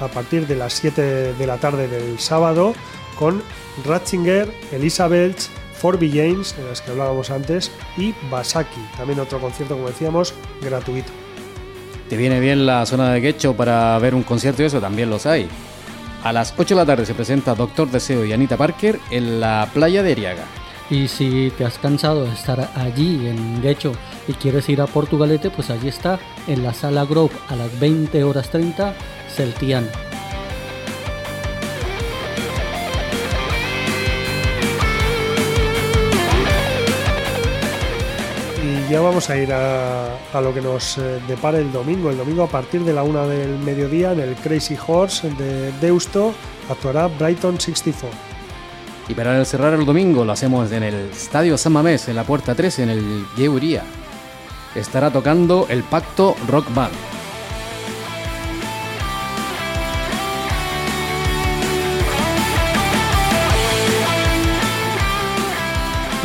[0.00, 2.74] a partir de las 7 de la tarde del sábado,
[3.18, 3.42] con
[3.84, 8.80] Ratzinger, Elisa Belch, Forby James, de las que hablábamos antes, y Basaki.
[8.96, 11.10] También otro concierto, como decíamos, gratuito.
[12.08, 14.80] ¿Te viene bien la zona de Quecho para ver un concierto y eso?
[14.80, 15.48] También los hay.
[16.22, 19.68] A las 8 de la tarde se presenta Doctor Deseo y Anita Parker en la
[19.72, 20.44] playa de Eriaga.
[20.88, 23.92] y si te has cansado de estar allí en Guecho
[24.28, 28.22] y quieres ir a Portugalete pues allí está en la sala Grove a las 20
[28.22, 28.94] horas 30
[29.34, 29.88] Celtian
[38.88, 42.10] ya vamos a ir a, lo que nos eh, depara el domingo.
[42.10, 46.34] El domingo a partir de la una del mediodía en el Crazy Horse de Deusto
[46.70, 48.16] actuará Brighton 64.
[49.08, 52.54] Y para cerrar el domingo lo hacemos en el Estadio San Mamés, en la puerta
[52.54, 53.82] 13, en el Yeuría.
[54.74, 57.15] Estará tocando el Pacto Rock Band.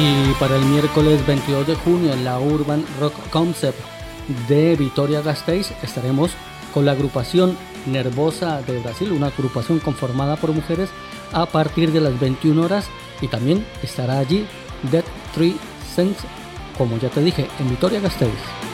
[0.01, 3.77] Y para el miércoles 22 de junio en la Urban Rock Concept
[4.47, 6.31] de Vitoria Gasteiz estaremos
[6.73, 7.55] con la agrupación
[7.85, 10.89] Nervosa de Brasil, una agrupación conformada por mujeres
[11.33, 12.87] a partir de las 21 horas
[13.21, 14.47] y también estará allí
[14.91, 15.05] Dead
[15.35, 15.57] Tree
[15.95, 16.21] Sense,
[16.77, 18.70] como ya te dije, en Vitoria Gasteiz.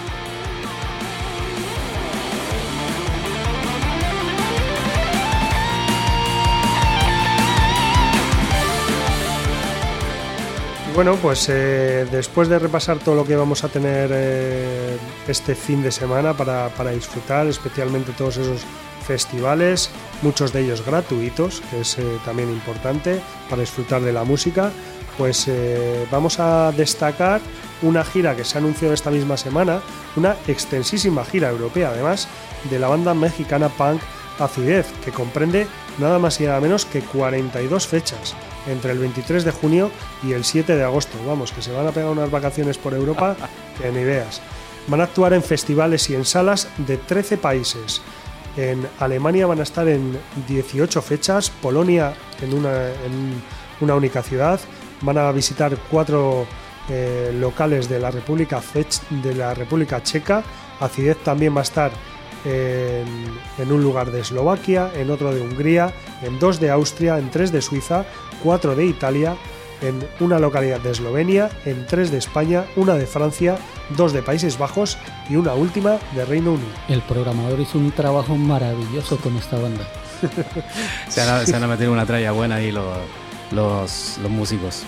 [10.98, 14.98] Bueno, pues eh, después de repasar todo lo que vamos a tener eh,
[15.28, 18.64] este fin de semana para, para disfrutar, especialmente todos esos
[19.06, 19.92] festivales,
[20.24, 24.72] muchos de ellos gratuitos, que es eh, también importante para disfrutar de la música,
[25.20, 25.48] pues
[26.10, 27.42] vamos a destacar
[27.84, 29.82] una gira que se ha anunciado esta misma semana,
[30.16, 32.28] una extensísima gira europea además,
[32.72, 34.02] de la banda mexicana punk
[34.40, 38.36] Acidez, que comprende nada más y nada menos que 42 fechas
[38.68, 39.92] entre el 23 de junio
[40.24, 41.18] y el 7 de agosto.
[41.26, 43.36] Vamos, que se van a pegar unas vacaciones por Europa
[43.82, 44.42] que ni veas.
[44.88, 48.02] Van a actuar en festivales y en salas de 13 países.
[48.56, 53.42] En Alemania van a estar en 18 fechas, Polonia en una, en
[53.82, 54.60] una única ciudad,
[55.02, 56.48] van a visitar cuatro
[56.90, 58.62] eh, locales de la República
[59.10, 60.44] de la República Checa.
[60.80, 61.92] Acidez también va a estar
[62.46, 63.06] en,
[63.58, 65.94] en un lugar de Eslovaquia, en otro de Hungría,
[66.24, 68.06] en dos de Austria, en tres de Suiza,
[68.44, 69.36] cuatro de Italia,
[69.82, 73.58] en una localidad de Eslovenia, en tres de España, una de Francia,
[73.96, 74.98] dos de Países Bajos
[75.30, 76.70] y una última de Reino Unido.
[76.88, 79.88] El programador hizo un trabajo maravilloso con esta banda.
[81.10, 82.86] Se van, a, se a meter una tralla buena ahí los,
[83.52, 84.84] los, los músicos.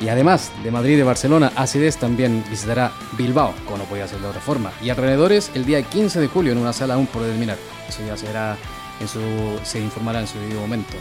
[0.00, 4.20] Y además de Madrid y de Barcelona, Acidez también visitará Bilbao, como no podía ser
[4.20, 7.22] de otra forma, y alrededores el día 15 de julio en una sala aún por
[7.22, 7.56] determinar.
[7.88, 8.56] Eso ya será
[9.00, 9.20] en su,
[9.62, 10.96] se informará en su debido momento.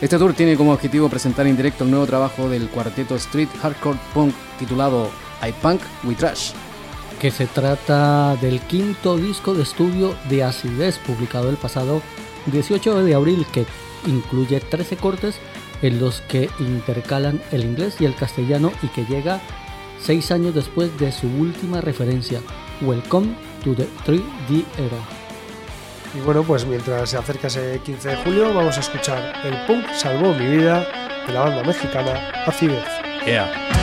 [0.00, 3.98] Este tour tiene como objetivo presentar en directo el nuevo trabajo del cuarteto Street Hardcore
[4.14, 5.10] Punk titulado
[5.46, 6.52] I Punk We Trash.
[7.20, 12.00] que se trata del quinto disco de estudio de Acidez publicado el pasado
[12.46, 13.66] 18 de abril que
[14.06, 15.36] incluye 13 cortes
[15.82, 19.40] en los que intercalan el inglés y el castellano y que llega
[20.00, 22.40] 6 años después de su última referencia,
[22.80, 23.34] Welcome
[23.64, 24.98] to the 3D Era.
[26.14, 29.92] Y bueno, pues mientras se acerca ese 15 de julio, vamos a escuchar El Punk
[29.94, 30.86] Salvó Mi Vida
[31.26, 33.00] de la banda mexicana Acidez.
[33.20, 33.79] Thank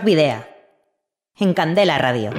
[0.00, 0.44] Rock Video.
[1.38, 2.30] En Candela Radio.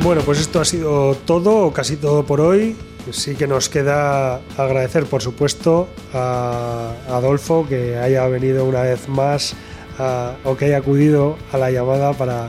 [0.00, 2.76] Bueno, pues esto ha sido todo, o casi todo por hoy.
[3.10, 9.56] Sí que nos queda agradecer, por supuesto, a Adolfo que haya venido una vez más
[10.44, 12.46] o que haya acudido a la llamada para,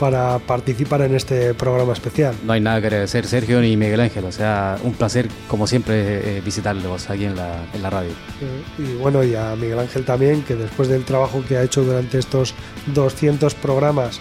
[0.00, 2.34] para participar en este programa especial.
[2.44, 4.24] No hay nada que agradecer, Sergio ni Miguel Ángel.
[4.24, 8.10] O sea, un placer, como siempre, eh, visitarlos aquí en la, en la radio.
[8.40, 11.84] Eh, Y bueno, y a Miguel Ángel también, que después del trabajo que ha hecho
[11.84, 12.54] durante estos
[12.94, 14.18] 200 programas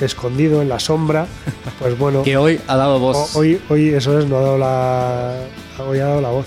[0.00, 1.26] escondido en la sombra,
[1.78, 2.22] pues bueno.
[2.22, 3.36] Que hoy ha dado voz.
[3.36, 5.34] ho- Hoy, hoy eso es, no ha dado la.
[5.86, 6.46] Hoy ha dado la voz.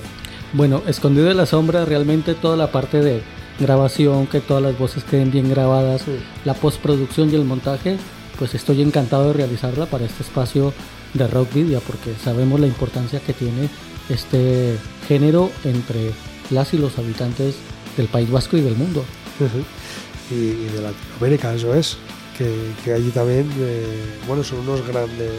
[0.54, 3.22] Bueno, escondido en la sombra, realmente toda la parte de
[3.60, 6.04] grabación, que todas las voces queden bien grabadas,
[6.46, 7.98] la postproducción y el montaje,
[8.38, 10.74] pues estoy encantado de realizarla para este espacio
[11.14, 13.70] de Rock Video, porque sabemos la importancia que tiene
[14.10, 14.78] este
[15.08, 16.12] género entre
[16.50, 17.56] las y los habitantes
[17.98, 19.04] del País Vasco y del mundo.
[20.32, 21.98] y, y de Latinoamérica, eso es.
[22.38, 22.52] Que,
[22.84, 23.86] que allí también, eh,
[24.28, 25.32] bueno, son unos grandes,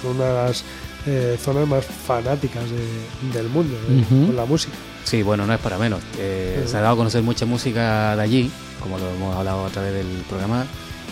[0.00, 0.64] son una de las
[1.06, 4.72] eh, zonas más fanáticas de- del mundo eh, con la música.
[5.04, 6.00] Sí, bueno, no es para menos.
[6.18, 6.64] Eh.
[6.66, 8.50] Se ha dado a conocer mucha música de allí,
[8.80, 10.64] como lo hemos hablado a través del programa.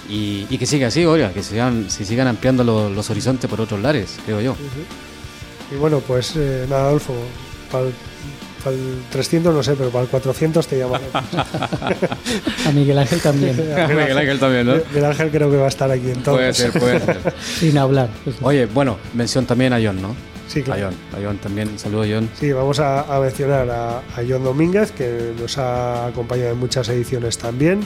[0.08, 3.60] Y, y que siga así, oiga, que sigan, se sigan ampliando los, los horizontes por
[3.60, 4.56] otros lares, creo yo.
[5.72, 7.12] Y bueno, pues eh, nada, Adolfo,
[7.72, 7.92] para el,
[9.10, 11.04] 300 no sé, pero para el 400 te llamaré.
[11.12, 13.72] A Miguel Ángel también.
[13.78, 14.74] A Miguel Ángel también, ¿no?
[14.74, 16.36] Miguel Ángel creo que va a estar aquí en todo.
[16.36, 17.34] Puede ser, puede ser.
[17.42, 18.08] Sin hablar.
[18.42, 20.16] Oye, bueno, mención también a John, ¿no?
[20.48, 20.86] Sí, claro.
[20.86, 22.28] A John, a John también, un saludo John.
[22.38, 26.88] Sí, vamos a, a mencionar a, a John Domínguez, que nos ha acompañado en muchas
[26.88, 27.80] ediciones también,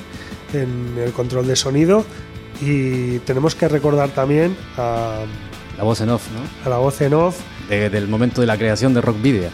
[0.52, 2.04] en el control de sonido.
[2.60, 5.20] Y tenemos que recordar también a,
[5.78, 6.40] La voz en off, ¿no?
[6.66, 7.38] a la voz en off,
[7.70, 9.48] De- del momento de la creación de Rock Video.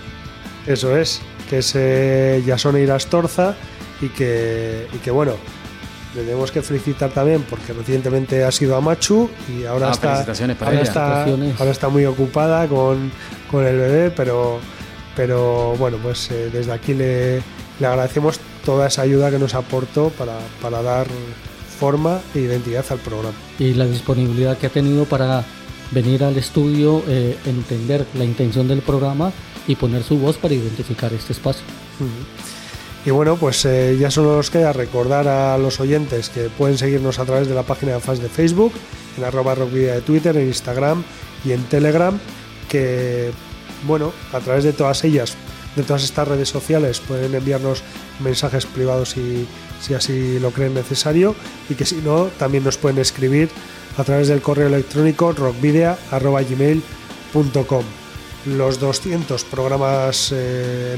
[0.66, 3.54] eso es, que es eh, Jasone Irastorza,
[4.00, 5.34] y que, y que bueno,
[6.16, 10.24] le tenemos que felicitar también porque recientemente ha sido a Machu y ahora Ah, está,
[10.24, 11.60] para ahora está, Felicitaciones.
[11.60, 13.12] ahora está muy ocupada con,
[13.50, 14.58] con el bebé, pero,
[15.14, 17.36] pero bueno, pues eh, desde aquí le,
[17.80, 21.06] le agradecemos toda esa ayuda que nos aportó para, para dar
[21.78, 23.36] forma e identidad al programa.
[23.58, 25.44] y la disponibilidad que ha tenido para
[25.92, 29.30] venir al estudio, eh, entender la intención del programa
[29.68, 31.62] y poner su voz para identificar este espacio.
[33.06, 37.20] Y bueno, pues eh, ya solo nos queda recordar a los oyentes que pueden seguirnos
[37.20, 38.72] a través de la página de fans de Facebook,
[39.16, 41.04] en arroba rockvidia de Twitter, en Instagram
[41.44, 42.18] y en Telegram,
[42.68, 43.30] que
[43.86, 45.36] bueno, a través de todas ellas,
[45.76, 47.84] de todas estas redes sociales, pueden enviarnos
[48.18, 49.46] mensajes privados si,
[49.80, 51.36] si así lo creen necesario.
[51.70, 53.50] Y que si no, también nos pueden escribir
[53.98, 57.84] a través del correo electrónico rockvidia.gmail.com
[58.46, 60.96] Los 200 programas eh,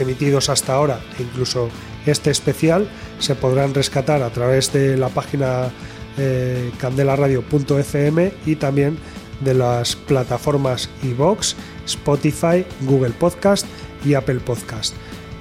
[0.00, 1.68] emitidos hasta ahora e incluso
[2.06, 5.70] este especial se podrán rescatar a través de la página
[6.18, 8.98] eh, candelaradio.fm y también
[9.40, 11.54] de las plataformas iVoox,
[11.86, 13.66] Spotify, Google Podcast
[14.04, 14.94] y Apple Podcast.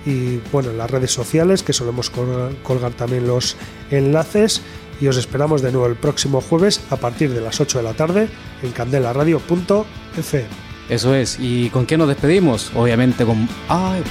[0.06, 3.56] Y bueno, en las redes sociales que solemos col- colgar también los
[3.92, 4.62] enlaces
[5.02, 7.94] y os esperamos de nuevo el próximo jueves a partir de las 8 de la
[7.94, 8.28] tarde
[8.64, 10.46] en candelaradio.fm.
[10.90, 11.38] Eso es.
[11.40, 12.72] ¿Y con qué nos despedimos?
[12.76, 13.48] Obviamente con.
[13.70, 14.04] ¡Ay!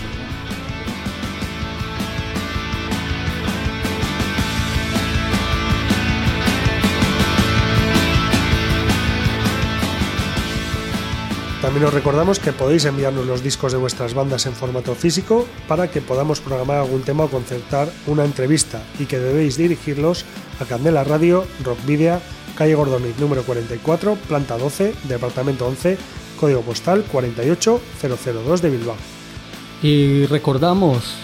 [11.75, 15.91] También os recordamos que podéis enviarnos los discos de vuestras bandas en formato físico para
[15.91, 20.25] que podamos programar algún tema o concertar una entrevista y que debéis dirigirlos
[20.61, 22.23] a Candela Radio, Rockvidia,
[22.55, 25.99] calle Gordoniz número 44, planta 12, departamento 11,
[26.39, 28.97] código postal 48002 de Bilbao.
[29.83, 31.17] Y recordamos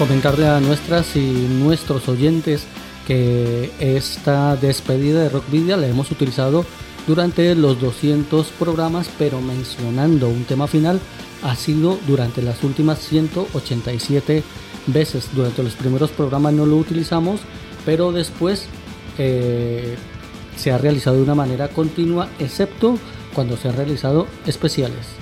[0.00, 2.64] comentarle a nuestras y nuestros oyentes
[3.06, 6.64] que esta despedida de Rockvidia la hemos utilizado
[7.06, 10.98] durante los 200 programas, pero mencionando un tema final
[11.42, 14.42] ha sido durante las últimas 187
[14.86, 15.28] veces.
[15.34, 17.40] Durante los primeros programas no lo utilizamos,
[17.84, 18.68] pero después
[19.18, 19.96] eh,
[20.56, 22.96] se ha realizado de una manera continua, excepto
[23.34, 25.19] cuando se han realizado especiales.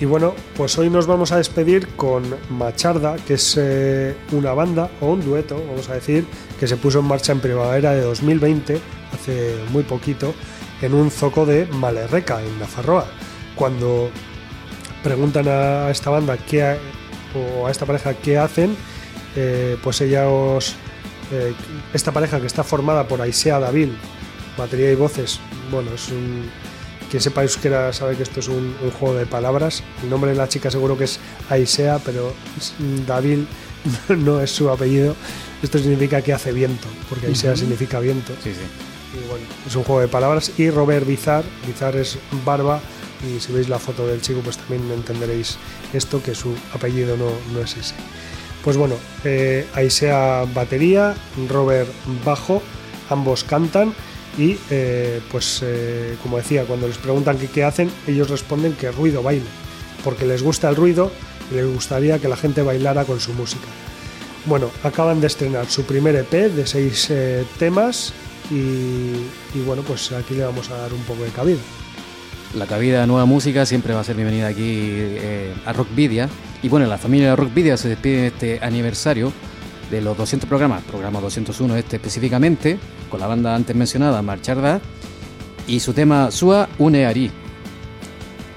[0.00, 4.90] Y bueno, pues hoy nos vamos a despedir con Macharda, que es eh, una banda
[5.00, 6.24] o un dueto, vamos a decir,
[6.60, 8.80] que se puso en marcha en primavera de 2020,
[9.12, 10.34] hace muy poquito,
[10.82, 13.06] en un zoco de Malerreca, en Nafarroa.
[13.56, 14.10] Cuando
[15.02, 16.76] preguntan a esta banda qué
[17.34, 18.76] o a esta pareja qué hacen,
[19.34, 20.76] eh, pues ella os,
[21.32, 21.54] eh,
[21.92, 23.96] esta pareja que está formada por Aisea Davil,
[24.56, 25.40] batería y voces,
[25.72, 26.48] bueno, es un...
[27.10, 29.82] Quien sepa euskera sabe que esto es un, un juego de palabras.
[30.02, 31.18] El nombre de la chica seguro que es
[31.48, 32.74] Aisea, pero es-
[33.06, 33.46] Davil
[34.08, 35.14] no es su apellido.
[35.62, 38.32] Esto significa que hace viento, porque Aisea significa viento.
[38.44, 38.60] Sí, sí.
[39.14, 40.52] Y bueno, es un juego de palabras.
[40.58, 42.80] Y Robert Bizar, Bizar es barba,
[43.26, 45.56] y si veis la foto del chico, pues también entenderéis
[45.94, 47.94] esto, que su apellido no, no es ese.
[48.62, 51.14] Pues bueno, eh, Aisea batería,
[51.48, 51.88] Robert
[52.24, 52.62] bajo,
[53.08, 53.94] ambos cantan
[54.36, 59.22] y eh, pues eh, como decía, cuando les preguntan qué hacen, ellos responden que ruido
[59.22, 59.46] baile,
[60.04, 61.10] porque les gusta el ruido
[61.50, 63.66] y les gustaría que la gente bailara con su música.
[64.46, 68.12] Bueno, acaban de estrenar su primer EP de seis eh, temas
[68.50, 71.58] y, bueno, pues aquí le vamos a dar un poco de cabida.
[72.54, 75.18] La cabida de nueva música siempre va a ser bienvenida aquí
[75.66, 76.30] a Rockvidia.
[76.62, 79.34] Y bueno, la familia de Rockvidia se despide este aniversario
[79.90, 82.78] de los 200 programas, programa 201 este específicamente,
[83.10, 84.80] con la banda antes mencionada, Marcharda,
[85.66, 87.30] y su tema Sua Une Ari.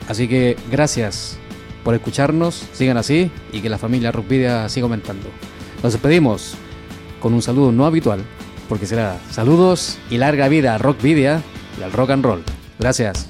[0.08, 1.38] Así que gracias
[1.84, 5.30] por escucharnos, sigan así y que la familia Rockvidia siga aumentando.
[5.84, 6.56] Nos despedimos
[7.20, 8.24] con un saludo no habitual,
[8.68, 11.42] porque será saludos y larga vida a Rockvidia
[11.80, 12.44] y al rock and roll.
[12.80, 13.30] Gracias.